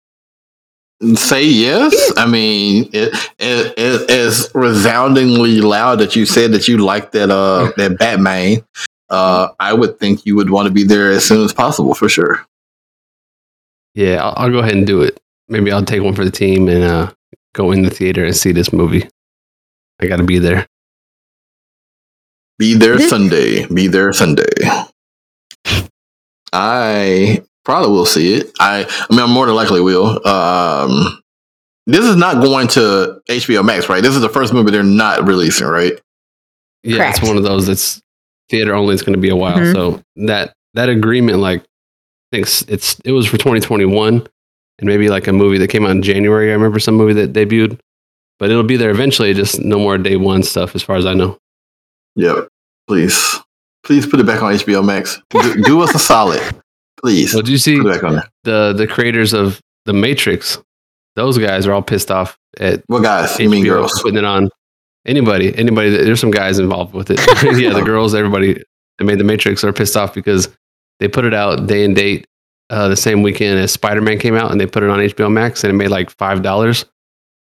[1.14, 1.94] say yes.
[2.16, 7.30] I mean, it, it, it, it's resoundingly loud that you said that you like that
[7.30, 8.64] uh that Batman.
[9.08, 12.08] Uh, I would think you would want to be there as soon as possible for
[12.08, 12.44] sure.
[13.94, 15.20] Yeah, I'll, I'll go ahead and do it.
[15.48, 17.12] Maybe I'll take one for the team and uh,
[17.56, 19.08] go in the theater and see this movie.
[20.00, 20.66] I got to be there.
[22.58, 23.66] Be there Sunday.
[23.66, 24.44] Be there Sunday.
[26.52, 28.50] I probably will see it.
[28.60, 30.26] I, I mean, I more than likely will.
[30.26, 31.20] Um,
[31.86, 34.02] this is not going to HBO Max, right?
[34.02, 35.98] This is the first movie they're not releasing, right?
[36.82, 37.18] Yeah, Correct.
[37.18, 38.00] it's one of those that's
[38.48, 38.94] theater only.
[38.94, 39.58] It's going to be a while.
[39.58, 39.72] Mhm.
[39.74, 44.26] So that that agreement, like, I think it's it was for 2021,
[44.78, 46.50] and maybe like a movie that came out in January.
[46.50, 47.78] I remember some movie that debuted,
[48.38, 49.32] but it'll be there eventually.
[49.34, 51.38] Just no more day one stuff, as far as I know.
[52.16, 52.48] Yep.
[52.88, 53.40] Please,
[53.84, 55.20] please put it back on HBO Max.
[55.30, 56.42] Do, do us a solid,
[57.00, 57.34] please.
[57.34, 60.58] Well, do you see it back on the the creators of the Matrix?
[61.16, 63.38] Those guys are all pissed off at What guys?
[63.40, 64.00] You mean girls?
[64.02, 64.50] putting it on
[65.06, 67.18] anybody anybody there's some guys involved with it
[67.60, 68.54] yeah the girls everybody
[68.98, 70.48] that made the matrix are pissed off because
[70.98, 72.26] they put it out day and date
[72.70, 75.62] uh, the same weekend as spider-man came out and they put it on hbo max
[75.64, 76.84] and it made like five dollars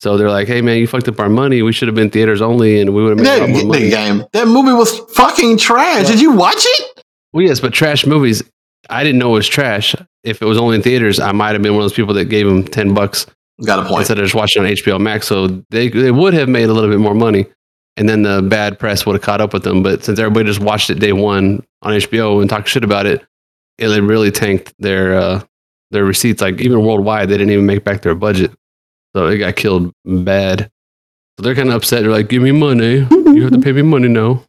[0.00, 2.42] so they're like hey man you fucked up our money we should have been theaters
[2.42, 4.24] only and we would have made a lot more money game.
[4.32, 6.06] That movie was fucking trash.
[6.08, 7.02] Did you watch it?
[7.32, 8.42] Well, yes, but trash movies.
[8.90, 9.94] I didn't know it was trash.
[10.22, 12.26] If it was only in theaters, I might have been one of those people that
[12.26, 13.26] gave them ten bucks
[13.64, 14.00] Got a point.
[14.00, 15.26] instead of just watching on HBO Max.
[15.26, 17.46] So they they would have made a little bit more money,
[17.96, 19.82] and then the bad press would have caught up with them.
[19.82, 23.24] But since everybody just watched it day one on HBO and talked shit about it,
[23.78, 25.42] it really tanked their uh,
[25.90, 26.40] their receipts.
[26.40, 28.52] Like even worldwide, they didn't even make back their budget,
[29.14, 30.70] so it got killed bad.
[31.38, 32.02] So they're kind of upset.
[32.02, 33.06] They're like, "Give me money.
[33.10, 34.42] You have to pay me money now."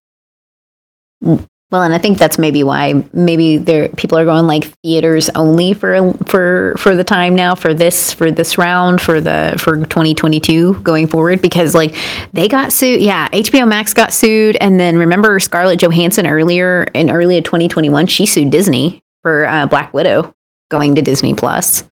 [1.70, 5.74] Well, and I think that's maybe why maybe there people are going like theaters only
[5.74, 10.76] for for for the time now for this for this round for the for 2022
[10.76, 11.94] going forward because like
[12.32, 13.02] they got sued.
[13.02, 18.26] Yeah, HBO Max got sued, and then remember Scarlett Johansson earlier in early 2021 she
[18.26, 20.34] sued Disney for uh, Black Widow
[20.70, 21.84] going to Disney Plus.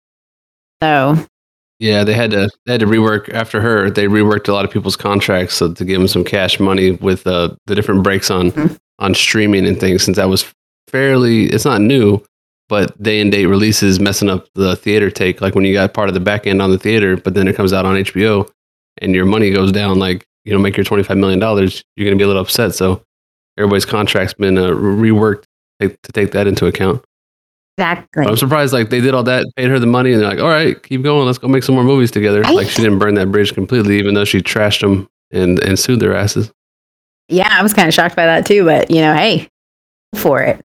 [0.81, 1.17] So
[1.79, 3.89] Yeah, they had to they had to rework after her.
[3.89, 7.25] They reworked a lot of people's contracts so to give them some cash money with
[7.27, 8.77] uh, the different breaks on Mhm.
[8.99, 10.03] on streaming and things.
[10.03, 10.45] Since that was
[10.89, 12.21] fairly, it's not new,
[12.69, 15.41] but day and date releases messing up the theater take.
[15.41, 17.55] Like when you got part of the back end on the theater, but then it
[17.55, 18.47] comes out on HBO
[18.99, 19.99] and your money goes down.
[19.99, 22.75] Like you know, make your twenty five million dollars, you're gonna be a little upset.
[22.75, 23.01] So
[23.57, 25.43] everybody's contract's been uh, reworked
[25.81, 27.03] to take that into account.
[27.77, 28.25] Exactly.
[28.25, 30.49] I'm surprised like they did all that, paid her the money, and they're like, "All
[30.49, 31.25] right, keep going.
[31.25, 32.55] Let's go make some more movies together." Right?
[32.55, 35.99] Like she didn't burn that bridge completely, even though she trashed them and and sued
[35.99, 36.51] their asses.
[37.27, 39.49] Yeah, I was kind of shocked by that too, but you know, hey,
[40.15, 40.61] for it.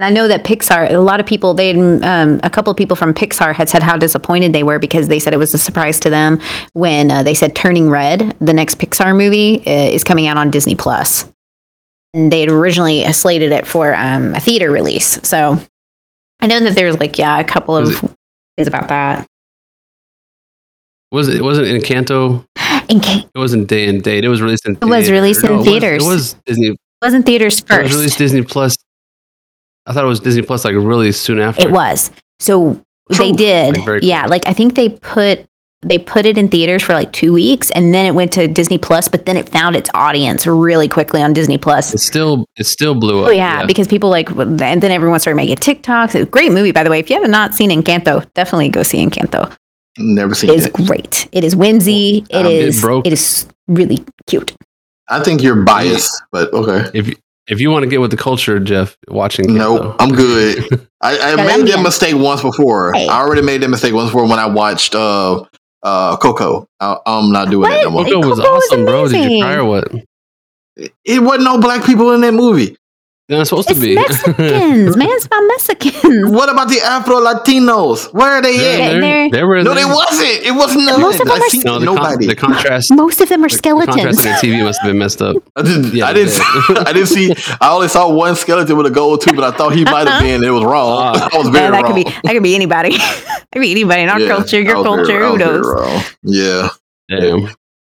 [0.00, 2.94] I know that Pixar, a lot of people, they, had, um, a couple of people
[2.94, 5.98] from Pixar had said how disappointed they were because they said it was a surprise
[6.00, 6.40] to them
[6.74, 10.52] when uh, they said Turning Red, the next Pixar movie, uh, is coming out on
[10.52, 11.28] Disney Plus.
[12.14, 15.18] And they had originally slated it for um, a theater release.
[15.24, 15.58] So
[16.40, 17.98] I know that there's like, yeah, a couple of
[18.56, 19.26] things about that.
[21.10, 21.42] Was it?
[21.42, 22.44] Wasn't Encanto.
[22.88, 24.24] In ca- It wasn't day and date.
[24.24, 24.76] It was released in.
[24.80, 26.04] It was released in it was- theaters.
[26.04, 26.66] It was, Disney.
[26.68, 27.80] It wasn't theaters first.
[27.80, 28.76] It was released Disney Plus.
[29.86, 31.62] I thought it was Disney Plus like really soon after.
[31.62, 32.10] It was.
[32.40, 33.78] So they did.
[33.86, 35.46] Like, yeah, like I think they put
[35.82, 38.78] they put it in theaters for like 2 weeks and then it went to Disney
[38.78, 41.94] Plus, but then it found its audience really quickly on Disney Plus.
[41.94, 43.28] It still it still blew up.
[43.28, 46.06] Oh yeah, because people like and then everyone started making TikToks.
[46.06, 46.98] It's a great movie by the way.
[46.98, 49.54] If you have not seen Encanto, definitely go see Encanto.
[49.98, 50.72] Never seen It is it.
[50.72, 51.28] great.
[51.32, 52.24] It is whimsy.
[52.30, 54.52] It Um, it is broke- it is really cute.
[55.08, 56.90] I think you're biased, but okay.
[56.92, 57.16] If you,
[57.48, 59.54] if you want to get with the culture, Jeff, watching.
[59.54, 60.86] No, I'm good.
[61.00, 62.92] I, I made that mistake once before.
[62.92, 63.08] Hey.
[63.08, 65.42] I already made that mistake once before when I watched uh
[65.82, 66.66] uh Coco.
[66.80, 68.04] I, I'm not doing that no more.
[68.04, 69.08] Coco was Coco was awesome, bro.
[69.08, 69.92] Did you cry or what?
[71.04, 72.76] It wasn't no black people in that movie.
[73.28, 73.94] They're not supposed It's to be.
[73.94, 75.08] Mexicans, man.
[75.10, 76.30] It's about Mexicans.
[76.30, 78.10] What about the Afro Latinos?
[78.14, 78.90] Where are they Yeah, at?
[78.92, 80.46] They're- they're- they were No, they wasn't.
[80.46, 80.84] It wasn't.
[80.98, 82.26] Most of them I are seen No, the, con- nobody.
[82.26, 82.90] the contrast.
[82.90, 85.36] Most of them are the- the contrast on your TV must have been messed up.
[85.56, 85.92] I didn't.
[85.92, 86.40] Yeah, I didn't.
[86.88, 87.34] I didn't see.
[87.60, 90.22] I only saw one skeleton with a gold tooth, but I thought he might have
[90.22, 90.42] been.
[90.42, 91.12] It was wrong.
[91.14, 91.28] Ah.
[91.34, 91.92] I was Yeah, very that wrong.
[91.92, 92.92] could be that could be anybody.
[92.96, 95.22] that could be anybody in our Yeah, culture, I your was very- culture.
[95.22, 96.16] I Who knows?
[96.22, 96.68] Yeah,
[97.10, 97.50] Damn.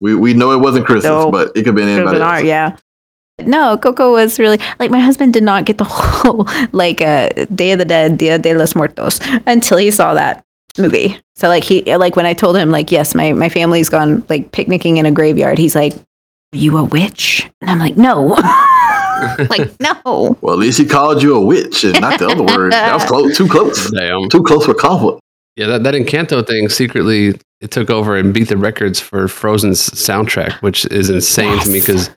[0.02, 1.30] we we know it wasn't Christmas, No.
[1.30, 2.16] but it could have been anybody.
[2.18, 2.32] been else.
[2.40, 2.76] art, yeah.
[3.48, 7.72] No, Coco was really like my husband did not get the whole like uh, Day
[7.72, 10.44] of the Dead, Dia de los Muertos until he saw that
[10.78, 11.20] movie.
[11.36, 14.52] So like he like when I told him like yes, my my family's gone like
[14.52, 15.58] picnicking in a graveyard.
[15.58, 18.28] He's like, "Are you a witch?" And I'm like, "No."
[19.50, 22.72] like, "No." Well, at least he called you a witch and not the other word.
[22.72, 23.38] That was close.
[23.38, 23.92] Too close.
[23.92, 24.30] Damn.
[24.30, 25.20] Too close for comfort.
[25.56, 29.90] Yeah, that, that Encanto thing secretly it took over and beat the records for Frozen's
[29.90, 32.10] soundtrack, which is insane to me because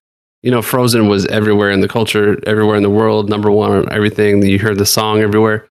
[0.43, 3.93] you know Frozen was everywhere in the culture, everywhere in the world, number one on
[3.93, 4.43] everything.
[4.43, 5.69] You heard the song everywhere,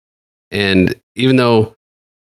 [0.51, 1.75] and even though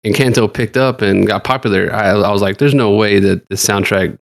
[0.04, 3.54] Encanto picked up and got popular, I, I was like, "There's no way that the
[3.54, 4.18] soundtrack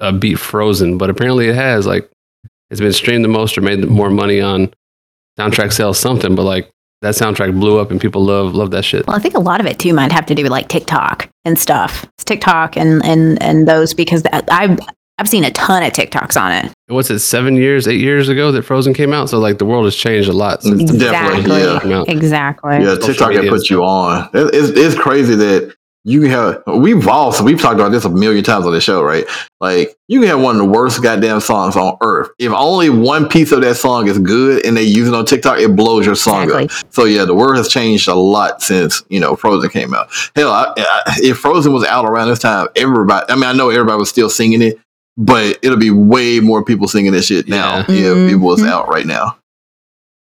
[0.00, 1.86] uh, beat Frozen," but apparently it has.
[1.86, 2.10] Like,
[2.70, 4.72] it's been streamed the most or made more money on
[5.38, 6.34] soundtrack sales, something.
[6.34, 6.70] But like
[7.02, 9.06] that soundtrack blew up and people love love that shit.
[9.06, 11.28] Well, I think a lot of it too might have to do with like TikTok
[11.44, 12.04] and stuff.
[12.16, 14.78] It's TikTok and and and those because I've
[15.18, 16.72] I've seen a ton of TikToks on it.
[16.86, 19.84] what's it seven years eight years ago that frozen came out so like the world
[19.84, 21.60] has changed a lot since the Definitely, Exactly.
[21.60, 21.80] yeah.
[21.80, 22.08] came out.
[22.08, 22.72] Exactly.
[22.84, 24.28] Yeah, TikTok had media put you on.
[24.32, 26.62] It- It's, it's crazy that you have.
[26.66, 29.26] We've also we've talked about this a million times on the show, right?
[29.60, 32.30] Like you can have one of the worst goddamn songs on earth.
[32.38, 35.58] If only one piece of that song is good and they use it on TikTok,
[35.58, 36.64] it blows your song Exactly.
[36.66, 36.94] up.
[36.94, 40.08] So yeah, the world has changed a lot since you know Frozen came out.
[40.34, 43.26] Hell, I, I, if Frozen was out around this time, everybody.
[43.28, 44.78] I mean, I know everybody was still singing it,
[45.18, 47.84] but it'll be way more people singing this shit now.
[47.88, 48.14] Yeah.
[48.14, 49.36] if it was out right now.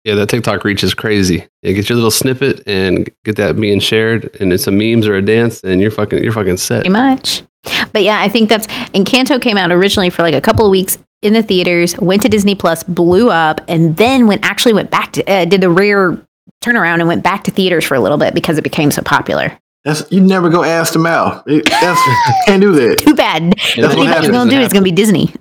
[0.05, 3.81] yeah that tiktok reach is crazy you get your little snippet and get that being
[3.81, 6.91] shared and it's a memes or a dance and you're fucking you're fucking set Pretty
[6.91, 7.43] much.
[7.93, 10.99] But yeah, I think that's Encanto came out originally for like a couple of weeks
[11.23, 15.13] in the theaters, went to Disney Plus, blew up, and then went actually went back
[15.13, 16.19] to uh, did a rare
[16.63, 19.59] turnaround and went back to theaters for a little bit because it became so popular.
[19.85, 21.43] That's you never go ass to mouth.
[21.47, 22.01] It- That's
[22.47, 22.99] can't do that.
[23.07, 23.43] Too bad.
[23.77, 24.25] Yeah, The what only thing happens.
[24.25, 25.35] you're gonna do is gonna be Disney.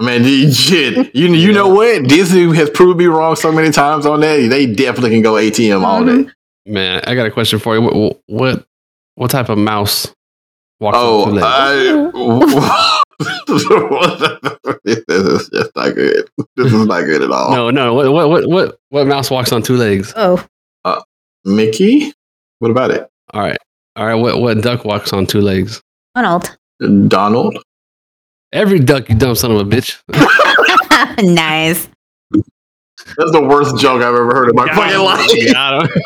[0.00, 1.14] Man, shit.
[1.14, 2.04] You you know what?
[2.08, 4.48] Disney has proved me wrong so many times on that.
[4.48, 6.22] They definitely can go ATM all mm-hmm.
[6.22, 6.30] day.
[6.66, 7.82] Man, I got a question for you.
[7.82, 8.66] What what,
[9.16, 10.12] what type of mouse
[10.80, 11.46] walks on Oh, two legs?
[11.46, 12.92] I,
[14.84, 16.28] this is just not good.
[16.56, 17.50] This is not good at all.
[17.52, 17.94] no, no.
[17.94, 20.12] What, what what what what mouse walks on two legs?
[20.16, 20.44] Oh,
[20.84, 21.02] uh,
[21.44, 22.12] Mickey?
[22.60, 23.08] What about it?
[23.32, 23.56] All right,
[23.96, 24.14] all right.
[24.14, 25.80] What what duck walks on two legs?
[26.14, 26.56] Donald.
[27.08, 27.56] Donald?
[28.52, 29.98] Every duck, you dumb son of a bitch.
[31.34, 31.88] nice.
[33.16, 35.30] That's the worst joke I've ever heard in my fucking life.
[35.52, 36.02] Got him.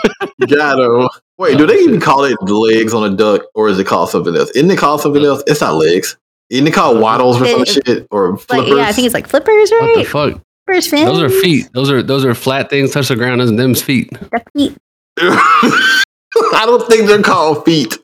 [0.48, 1.08] Got him.
[1.38, 4.34] Wait, do they even call it legs on a duck, or is it called something
[4.36, 4.50] else?
[4.52, 5.42] Isn't it called something else?
[5.46, 6.16] It's not legs.
[6.50, 8.68] Isn't it called waddles or some It- shit or Like, flippers?
[8.78, 9.80] yeah, I think it's like flippers, right?
[9.82, 10.40] What the fuck?
[10.66, 11.04] Flippers, fins.
[11.06, 11.68] Those are feet.
[11.74, 13.40] Those are those are flat things touch the ground.
[13.40, 14.10] Those are them's feet.
[14.30, 14.76] Duck feet.
[16.54, 17.96] I don't think they're called feet.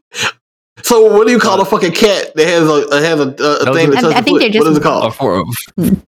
[0.82, 3.64] So what do you call a fucking cat that has a has a, a, a
[3.64, 4.52] Those thing that I- touches I think foot?
[4.52, 5.04] they're What is it called?
[5.04, 5.44] Or four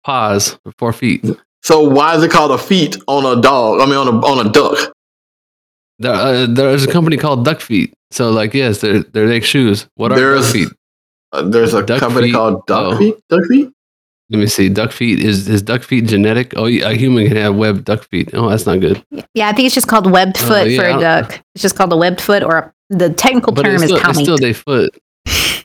[0.04, 1.26] paws, four feet.
[1.64, 3.80] So why is it called a feet on a dog?
[3.82, 4.94] I mean, on a on a duck.
[6.00, 7.94] There, uh, there's a company called Duck Feet.
[8.12, 9.88] So like, yes, they're they're like shoes.
[9.96, 10.68] What are There's- duck feet?
[11.32, 12.34] Uh, there's a Duck company feet?
[12.36, 12.98] called Duck Oh.
[12.98, 13.16] Feet.
[13.30, 13.70] Duck Feet.
[14.34, 14.68] Let me see.
[14.68, 16.54] Duck feet is is duck feet genetic?
[16.58, 18.32] Oh, a human can have webbed duck feet.
[18.34, 19.06] Oh, that's not good.
[19.36, 21.40] Yeah, I think it's just called webbed Oh, foot yeah, for a duck.
[21.54, 23.98] It's just called a webbed foot, or a, the technical But term it's is still,
[23.98, 24.24] it's palmate.
[24.26, 24.98] still their foot.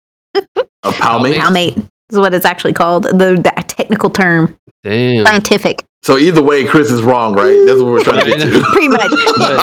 [0.85, 1.39] A palmate.
[1.41, 1.77] palmate
[2.11, 3.05] is what it's actually called.
[3.05, 5.25] The, the technical term, Damn.
[5.27, 5.85] scientific.
[6.05, 7.65] So either way, Chris is wrong, right?
[7.67, 8.63] That's what we're trying to get to.
[8.73, 9.11] Pretty much.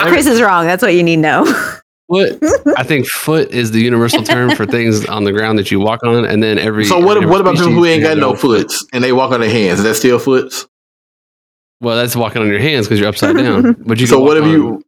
[0.08, 0.66] Chris is wrong.
[0.66, 1.72] That's what you need to know.
[2.08, 2.38] What
[2.78, 6.04] I think foot is the universal term for things on the ground that you walk
[6.04, 6.86] on, and then every.
[6.86, 7.24] So what?
[7.26, 8.70] What about people who ain't got no foot.
[8.70, 9.80] foots and they walk on their hands?
[9.80, 10.68] Is that still foots?
[11.82, 13.74] Well, that's walking on your hands because you're upside down.
[13.86, 14.08] But you.
[14.08, 14.84] So what if you?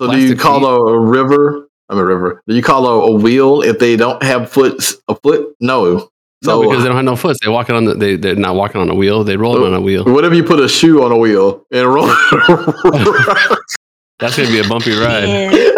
[0.00, 0.92] So do you call feet.
[0.92, 1.68] a, river?
[1.88, 2.42] I'm a river.
[2.46, 4.96] Do you call a, a wheel if they don't have foots?
[5.08, 5.54] A foot?
[5.60, 6.10] No.
[6.44, 7.36] So no, because they don't have no foot.
[7.40, 7.94] They're walking on the.
[7.94, 9.24] They they're not walking on a wheel.
[9.24, 10.04] They roll on a wheel.
[10.04, 12.10] what if you put a shoe on a wheel and roll?
[14.20, 15.40] That's gonna be a bumpy ride.
[15.52, 15.70] Yeah.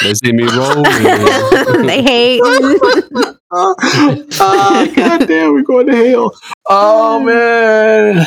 [0.00, 0.84] They see me roll.
[1.82, 2.42] they hate.
[3.52, 6.32] oh, God damn, we're going to hell.
[6.68, 8.26] Oh man.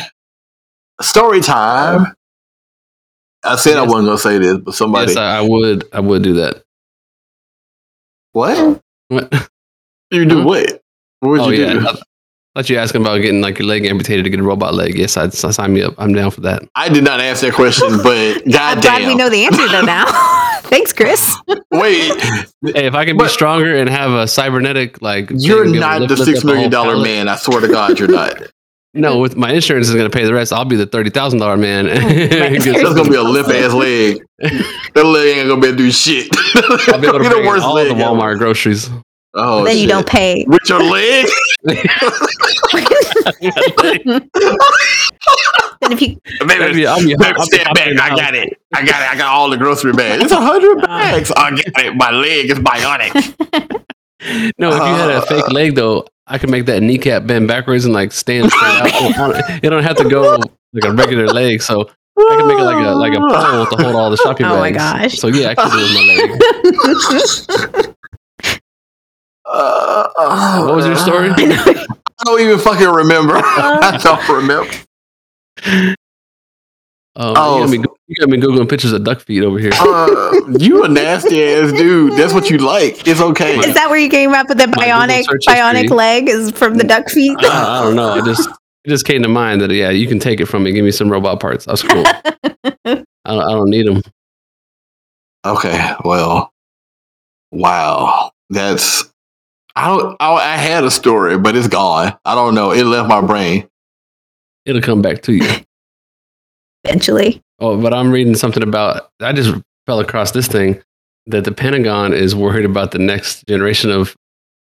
[1.02, 2.14] Story time.
[3.44, 5.84] I said I wasn't gonna say this, but somebody yes, I, I would.
[5.92, 6.62] I would do that.
[8.32, 8.80] what?
[9.08, 9.32] What?
[10.10, 10.44] You do Huh?
[10.44, 10.82] what?
[11.20, 11.74] What would Oh you yeah.
[11.80, 12.05] do?
[12.56, 14.96] I thought you asking about getting like your leg amputated to get a robot leg.
[14.96, 15.92] Yes, I'd s- sign me up.
[15.98, 16.62] I'm down for that.
[16.74, 18.80] I did not ask that question, but I'm goddamn.
[18.80, 20.06] glad we know the answer though now.
[20.62, 21.36] Thanks, Chris.
[21.70, 22.12] Wait,
[22.62, 26.00] Hey, if I can be stronger and have a cybernetic like, you're to to not
[26.00, 27.28] lift- the lift six up a million whole dollar pallet- man.
[27.28, 28.40] I swear to God, you're not.
[28.94, 30.54] No, with my insurance is going to pay the rest.
[30.54, 31.86] I'll be the thirty thousand dollar man.
[31.86, 34.22] Oh, That's gonna be a limp ass leg.
[34.38, 36.30] That leg ain't gonna be able to do shit.
[36.88, 38.14] I'll be able to the bring worst all leg the ever.
[38.14, 38.88] Walmart groceries.
[39.38, 40.44] Oh, then you don't pay.
[40.48, 41.26] with your leg.
[41.64, 41.76] then
[45.92, 47.36] if you I'll be- I'll be- Baby, I'll be back.
[47.38, 47.46] I
[48.16, 48.58] got it.
[48.74, 49.10] I got it.
[49.10, 50.22] I got all the grocery bags.
[50.24, 51.30] It's a hundred bags.
[51.36, 51.94] I got it.
[51.96, 53.82] My leg is bionic.
[54.58, 57.46] No, if you had a Uh, fake leg though, I could make that kneecap bend
[57.46, 59.36] backwards and like stand straight out.
[59.62, 60.38] It don't have to go
[60.72, 63.76] like a regular leg, so I can make it like a like a pole to
[63.84, 64.56] hold all the shopping bags.
[64.56, 65.18] Oh my gosh.
[65.18, 66.40] So yeah, I can do it with
[67.52, 67.94] my leg.
[69.46, 71.30] Uh, uh, What was your story?
[71.30, 73.34] I don't even fucking remember.
[73.36, 74.72] I don't remember.
[77.18, 77.56] Um, Oh.
[77.58, 79.72] you, got me, you got me googling pictures of duck feet over here.
[79.74, 82.12] Uh, you a nasty ass dude.
[82.18, 83.06] That's what you like.
[83.08, 83.56] It's okay.
[83.58, 87.08] is that where you came up with the bionic bionic leg is from the duck
[87.08, 87.38] feet?
[87.40, 88.10] I, I don't know.
[88.10, 88.48] I just
[88.84, 90.72] it just came to mind that yeah, you can take it from me.
[90.72, 91.64] Give me some robot parts.
[91.64, 92.04] That's cool.
[92.04, 93.04] I don't,
[93.42, 94.02] I don't need them.
[95.44, 95.94] Okay.
[96.04, 96.52] Well.
[97.50, 98.30] Wow.
[98.50, 99.04] That's.
[99.76, 100.16] I don't.
[100.20, 102.18] I, I had a story, but it's gone.
[102.24, 102.72] I don't know.
[102.72, 103.68] It left my brain.
[104.64, 105.48] It'll come back to you.
[106.84, 107.42] Eventually.
[107.60, 109.10] Oh, but I'm reading something about.
[109.20, 109.54] I just
[109.86, 110.82] fell across this thing
[111.26, 114.16] that the Pentagon is worried about the next generation of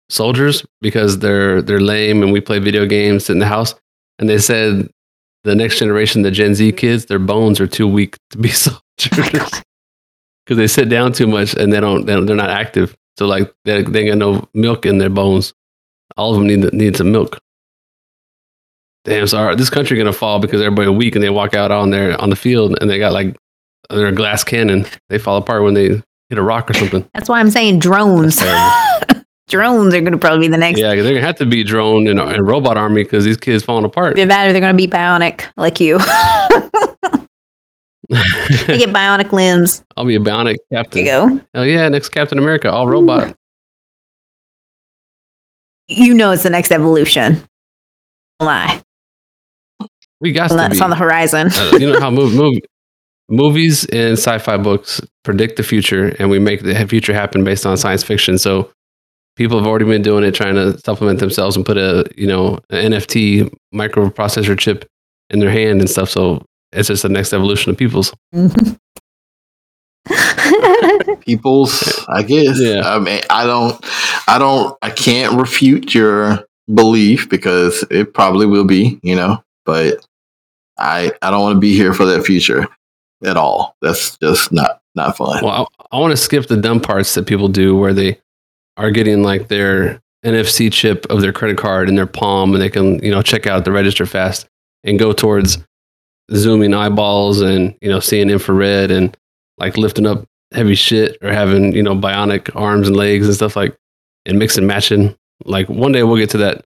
[0.09, 3.75] soldiers because they're they're lame and we play video games in the house.
[4.21, 4.89] And they said
[5.43, 8.81] the next generation, the Gen Z kids, their bones are too weak to be soldiers
[8.99, 12.97] because they sit down too much and they don't, they don't they're not active.
[13.21, 15.53] So like they they got no milk in their bones.
[16.17, 17.39] All of them need need some milk.
[19.05, 19.57] Damn, sorry.
[19.57, 22.37] This country gonna fall because everybody weak and they walk out on their on the
[22.37, 23.37] field and they got like
[23.91, 24.87] they're a glass cannon.
[25.11, 25.89] They fall apart when they
[26.31, 27.07] hit a rock or something.
[27.13, 28.43] That's why I'm saying drones.
[29.49, 30.79] Drones are going to probably be the next.
[30.79, 33.85] Yeah, they're gonna have to be drone and, and robot army because these kids falling
[33.85, 34.17] apart.
[34.17, 35.99] Either that or they're going to be bionic like you.
[38.67, 39.85] they get bionic limbs.
[39.97, 40.99] I'll be a bionic There captain.
[41.01, 41.41] you go.
[41.55, 43.35] Oh yeah, next Captain America, all robot.
[45.89, 47.43] You know it's the next evolution.
[48.41, 48.83] Lie.
[50.21, 50.83] We got to It's be.
[50.85, 51.49] on the horizon.
[51.53, 52.61] Uh, you know how mov- mov-
[53.29, 57.77] movies and sci-fi books predict the future, and we make the future happen based on
[57.77, 58.39] science fiction.
[58.39, 58.71] So
[59.37, 62.59] people have already been doing it, trying to supplement themselves and put a you know
[62.71, 64.87] an NFC microprocessor chip
[65.31, 66.11] in their hand and stuff.
[66.11, 68.13] So it's just the next evolution of people's.
[71.21, 72.61] People's, I guess.
[72.61, 72.83] Yeah.
[72.85, 73.79] I mean, I don't,
[74.27, 80.05] I don't, I can't refute your belief because it probably will be, you know, but
[80.79, 82.67] I, I don't want to be here for that future
[83.25, 83.77] at all.
[83.83, 85.45] That's just not, not fun.
[85.45, 88.19] Well, I, I want to skip the dumb parts that people do where they
[88.77, 92.71] are getting like their NFC chip of their credit card in their palm and they
[92.71, 94.47] can, you know, check out the register fast
[94.85, 95.59] and go towards
[96.35, 99.17] zooming eyeballs and, you know, seeing infrared and
[99.59, 103.57] like lifting up heavy shit or having, you know, bionic arms and legs and stuff
[103.57, 103.77] like
[104.27, 105.17] and mix and matching.
[105.45, 106.65] Like one day we'll get to that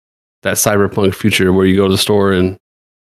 [0.43, 2.59] that cyberpunk future where you go to the store and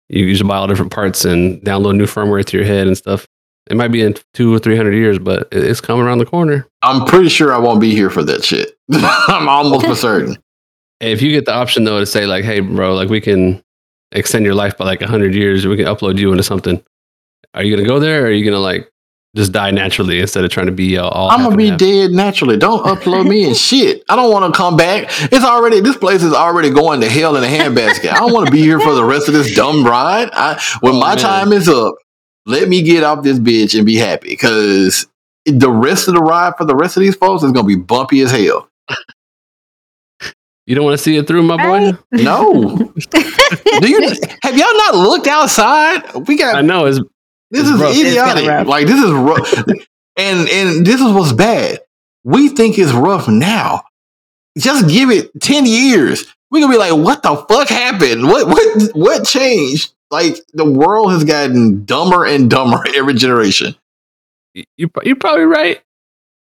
[0.08, 2.96] you use to buy all different parts and download new firmware to your head and
[2.96, 3.26] stuff.
[3.70, 6.66] It might be in two or three hundred years, but it's coming around the corner.
[6.82, 8.76] I'm pretty sure I won't be here for that shit.
[8.92, 10.36] I'm almost for certain.
[11.00, 13.62] If you get the option though to say like, "Hey, bro, like we can
[14.12, 16.82] extend your life by like hundred years, we can upload you into something,"
[17.54, 18.90] are you gonna go there, or are you gonna like
[19.36, 21.30] just die naturally instead of trying to be uh, all?
[21.30, 22.56] I'm gonna be dead naturally.
[22.56, 24.02] Don't upload me and shit.
[24.08, 25.04] I don't want to come back.
[25.32, 28.10] It's already this place is already going to hell in a handbasket.
[28.10, 30.30] I don't want to be here for the rest of this dumb ride.
[30.32, 31.18] I, when Oh, my man.
[31.18, 31.94] time is up,
[32.46, 35.06] let me get off this bitch and be happy because
[35.46, 38.22] the rest of the ride for the rest of these folks is gonna be bumpy
[38.22, 38.68] as hell.
[40.70, 41.98] You don't want to see it through, my boy.
[42.12, 42.52] No,
[43.80, 44.00] do you?
[44.44, 46.28] Have y'all not looked outside?
[46.28, 46.86] We got I know.
[46.86, 47.00] It's
[47.50, 47.96] This It's is rough.
[47.96, 48.46] Idiotic.
[48.46, 48.66] rough.
[48.68, 49.52] Like this is rough.
[50.16, 51.80] and and this is what's bad.
[52.22, 53.82] We think it's rough now.
[54.56, 56.24] Just give it 10 years.
[56.52, 58.28] We're gonna be like, what the fuck happened?
[58.28, 59.92] What what what changed?
[60.12, 63.74] Like the world has gotten dumber and dumber every generation.
[64.54, 64.88] you.
[65.02, 65.80] You're probably right.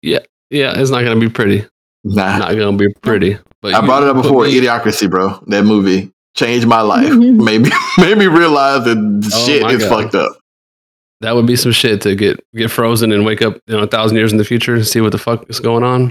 [0.00, 0.72] Yeah, yeah.
[0.80, 1.66] It's not gonna be pretty.
[2.04, 2.38] Nah.
[2.38, 3.36] Not gonna be pretty.
[3.64, 4.44] But I you- brought it up before.
[4.44, 5.42] me- Idiocracy, bro.
[5.46, 7.10] That movie changed my life.
[7.14, 8.98] made me made me realize that
[9.32, 10.02] Oh shit is God.
[10.02, 10.36] fucked up.
[11.22, 13.86] That would be some shit to get get frozen and wake up, you know, a
[13.86, 16.08] thousand years in the future and see what the fuck is going on.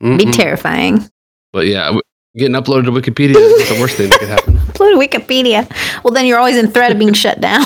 [0.00, 0.32] Be Mm-mm.
[0.36, 1.08] terrifying.
[1.54, 1.96] But yeah,
[2.36, 4.54] getting uploaded to Wikipedia is the worst thing that could happen.
[4.72, 5.70] Upload to Wikipedia.
[6.04, 7.64] Well, then you're always in threat of being shut down.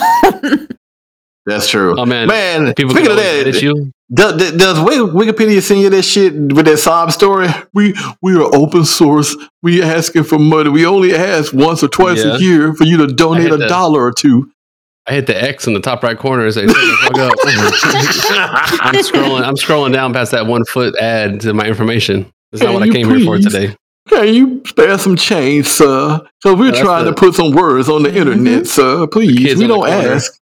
[1.47, 1.95] That's true.
[1.97, 3.93] Oh man, Man, people speaking of that, edit you.
[4.13, 7.49] Does, does Wikipedia send you that shit with that sob story?
[7.73, 9.37] We we are open source.
[9.63, 10.71] We asking for money.
[10.71, 12.35] We only ask once or twice Yeah.
[12.35, 13.69] a year for you to donate a that.
[13.69, 14.51] dollar or two.
[15.09, 17.33] I hit the X in the top right corner and say, "Shut the fuck up."
[18.83, 19.43] I'm scrolling.
[19.45, 22.33] I'm scrolling down past that one foot ad to my information.
[22.51, 23.77] That's not what I came here for today.
[24.09, 26.21] Can you spare some change, sir?
[26.43, 28.65] Because we're That's trying the- to put some words on the internet, mm-hmm.
[28.65, 29.07] sir.
[29.09, 30.41] Please, we don't ask.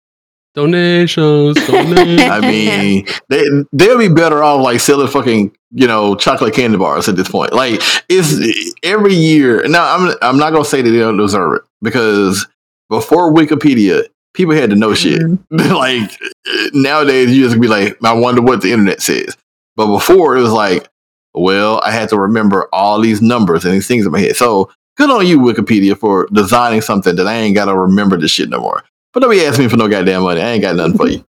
[0.55, 2.21] Donations, donations.
[2.23, 3.43] I mean, they
[3.73, 7.55] they'll be better off like selling fucking you know chocolate candy bars at this point.
[7.55, 9.67] Like it's every year.
[9.67, 12.47] Now I'm I'm not gonna say that they don't deserve it because
[12.91, 15.23] before Wikipedia, people had to know shit.
[15.23, 15.73] Mm-hmm.
[15.75, 19.35] like nowadays, you just be like, I wonder what the internet says.
[19.75, 20.87] But before it was like,
[21.33, 24.37] well, I had to remember all these numbers and these things in my head.
[24.37, 28.51] So good on you, Wikipedia, for designing something that I ain't gotta remember this shit
[28.51, 28.85] no more.
[29.13, 30.41] But don't be asking me for no goddamn money.
[30.41, 31.25] I ain't got nothing for you.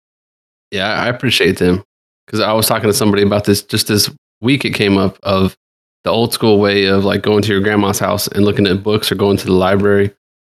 [0.72, 1.84] Yeah, I appreciate them
[2.26, 4.10] because I was talking to somebody about this just this
[4.42, 4.66] week.
[4.66, 5.56] It came up of
[6.04, 9.12] the old school way of like going to your grandma's house and looking at books
[9.12, 10.12] or going to the library.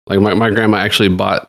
[0.08, 1.48] Like my, my grandma actually bought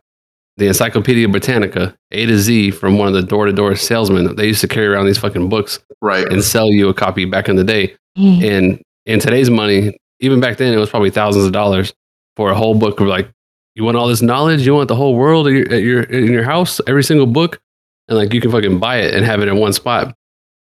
[0.59, 4.37] the Encyclopedia Britannica A to Z from one of the door to door salesmen.
[4.37, 6.31] They used to carry around these fucking books Right.
[6.31, 7.97] and sell you a copy back in the day.
[8.19, 8.45] Mm.
[8.45, 11.95] And in today's money, even back then, it was probably thousands of dollars
[12.37, 13.31] for a whole book of like,
[13.79, 14.67] you want all this knowledge?
[14.67, 17.61] You want the whole world at your, at your, in your house, every single book?
[18.09, 20.17] And like, you can fucking buy it and have it in one spot.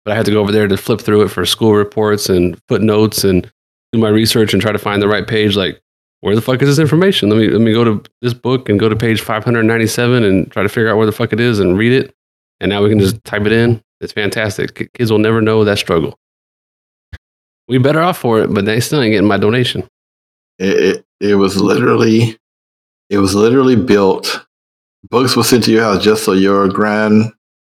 [0.05, 2.61] But I had to go over there to flip through it for school reports and
[2.67, 3.51] footnotes and
[3.91, 5.55] do my research and try to find the right page.
[5.55, 5.81] Like,
[6.21, 7.29] where the fuck is this information?
[7.29, 10.61] Let me, let me go to this book and go to page 597 and try
[10.61, 12.13] to figure out where the fuck it is and read it.
[12.59, 13.81] And now we can just type it in.
[13.99, 14.91] It's fantastic.
[14.93, 16.19] Kids will never know that struggle.
[17.67, 19.87] We better off for it, but they still ain't getting my donation.
[20.59, 22.37] It, it it was literally
[23.09, 24.45] it was literally built.
[25.09, 27.31] Books were sent to your house just so your grand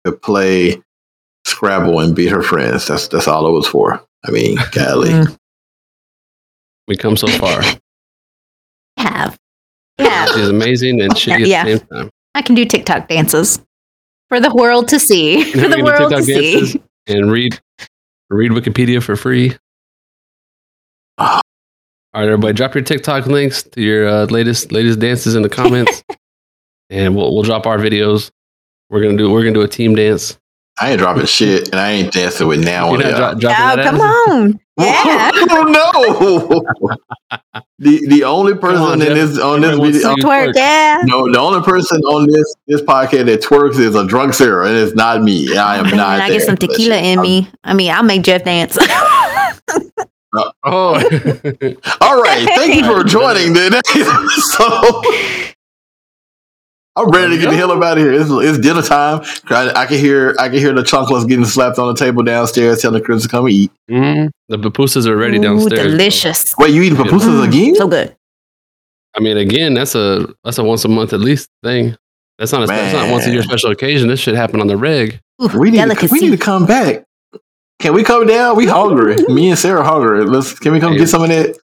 [0.05, 0.81] could play
[1.45, 2.87] Scrabble and beat her friends.
[2.87, 4.03] That's that's all it was for.
[4.25, 5.09] I mean, golly.
[5.09, 5.37] Mm.
[6.87, 7.61] We come so far.
[8.97, 9.37] Have.
[9.97, 10.25] Yeah.
[10.27, 11.63] She's amazing and shitty at Yeah.
[11.63, 12.09] the same time.
[12.35, 13.59] I can do TikTok dances
[14.29, 15.43] for the world to see.
[15.51, 16.81] For the can do world to see.
[17.07, 17.59] And read
[18.29, 19.57] read Wikipedia for free.
[22.13, 25.49] All right, everybody, drop your TikTok links to your uh, latest latest dances in the
[25.49, 26.03] comments,
[26.89, 28.31] and we'll we'll drop our videos.
[28.89, 30.37] We're gonna do we're gonna do a team dance.
[30.79, 33.79] I ain't dropping shit, and I ain't dancing with now You're on not dro- dropping
[33.79, 34.59] Oh, that come on.
[34.81, 35.29] Yeah.
[35.33, 36.63] oh
[37.29, 37.41] no!
[37.79, 39.15] the the only person on, in Jeff.
[39.15, 40.53] this on this video, wants Twerk, twerk.
[40.55, 41.01] yeah.
[41.03, 44.75] no, the only person on this this podcast that twerks is a drunk Sarah, and
[44.75, 45.55] it's not me.
[45.55, 46.19] I am And not.
[46.21, 47.47] I get some tequila in me.
[47.63, 48.75] I mean, I'll make Jeff dance.
[50.33, 50.53] Oh,
[52.01, 53.81] All right, thank you for joining today.
[54.29, 55.01] so
[56.95, 58.11] I'm ready to get the hell up out of here.
[58.13, 59.21] It's, it's dinner time.
[59.49, 62.81] I, I can hear I can hear the chanclas getting slapped on the table downstairs,
[62.81, 63.71] telling Chris to come eat.
[63.89, 64.29] Mhm.
[64.49, 65.81] the pupusas are ready Ooh, downstairs.
[65.81, 65.89] bro.
[65.91, 66.53] delicious.
[66.57, 67.05] Wait, you eating Yeah.
[67.05, 67.75] pupusas Mm, again?
[67.75, 68.15] So good.
[69.15, 71.95] I mean, again, that's a that's a once a month at least thing.
[72.37, 74.07] That's not a, that's not once a year special occasion.
[74.07, 75.19] This should happen on the reg.
[75.41, 77.03] Ooh, we need to, we need to come back.
[77.81, 78.55] Can we come down?
[78.55, 79.15] We hungry.
[79.27, 80.23] Me and Sarah hungry.
[80.23, 80.99] Let's can we come Hey.
[80.99, 81.57] get some of that?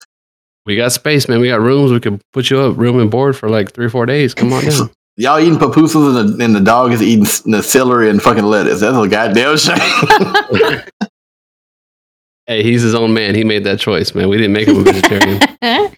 [0.66, 1.40] We got space, man.
[1.40, 1.92] We got rooms.
[1.92, 4.34] We can put you up room and board for like three or four days.
[4.34, 4.90] Come on down.
[5.16, 8.82] Y'all eating pupusas and the, and the dog is eating the celery and fucking lettuce.
[8.82, 10.82] That's a goddamn shame.
[12.48, 13.34] hey, he's his own man.
[13.34, 14.30] He made that choice, man.
[14.30, 15.42] We didn't make him a vegetarian.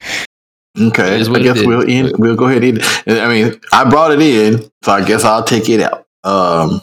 [0.79, 3.19] Okay, I guess we'll in, we'll go ahead and eat it.
[3.21, 6.05] I mean, I brought it in, so I guess I'll take it out.
[6.23, 6.81] Um,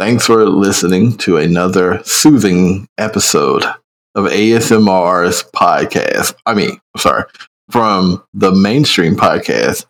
[0.00, 3.62] thanks for listening to another soothing episode
[4.14, 6.34] of ASMR's podcast.
[6.46, 7.24] I mean, sorry,
[7.68, 9.84] from the mainstream podcast.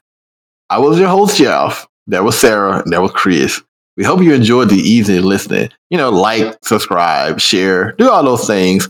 [0.68, 1.86] I was your host, Jeff.
[2.08, 2.82] That was Sarah.
[2.82, 3.62] And that was Chris.
[3.96, 5.70] We hope you enjoyed the easy listening.
[5.90, 8.88] You know, like, subscribe, share, do all those things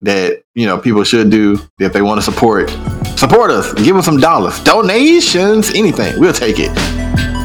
[0.00, 2.70] that you know people should do if they want to support
[3.16, 7.41] support us give us some dollars donations anything we'll take it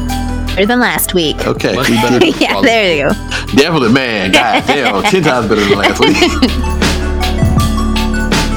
[0.57, 1.45] Better than last week.
[1.45, 2.17] okay Much better.
[2.19, 3.13] than yeah, all- there you go.
[3.55, 6.15] definitely man god damn 10 times better than last week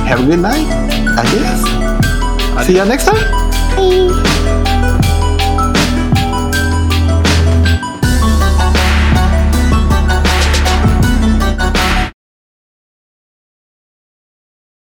[0.08, 0.66] have a good night
[1.18, 1.22] i
[2.56, 3.16] guess see y'all next time
[3.76, 4.26] Bye.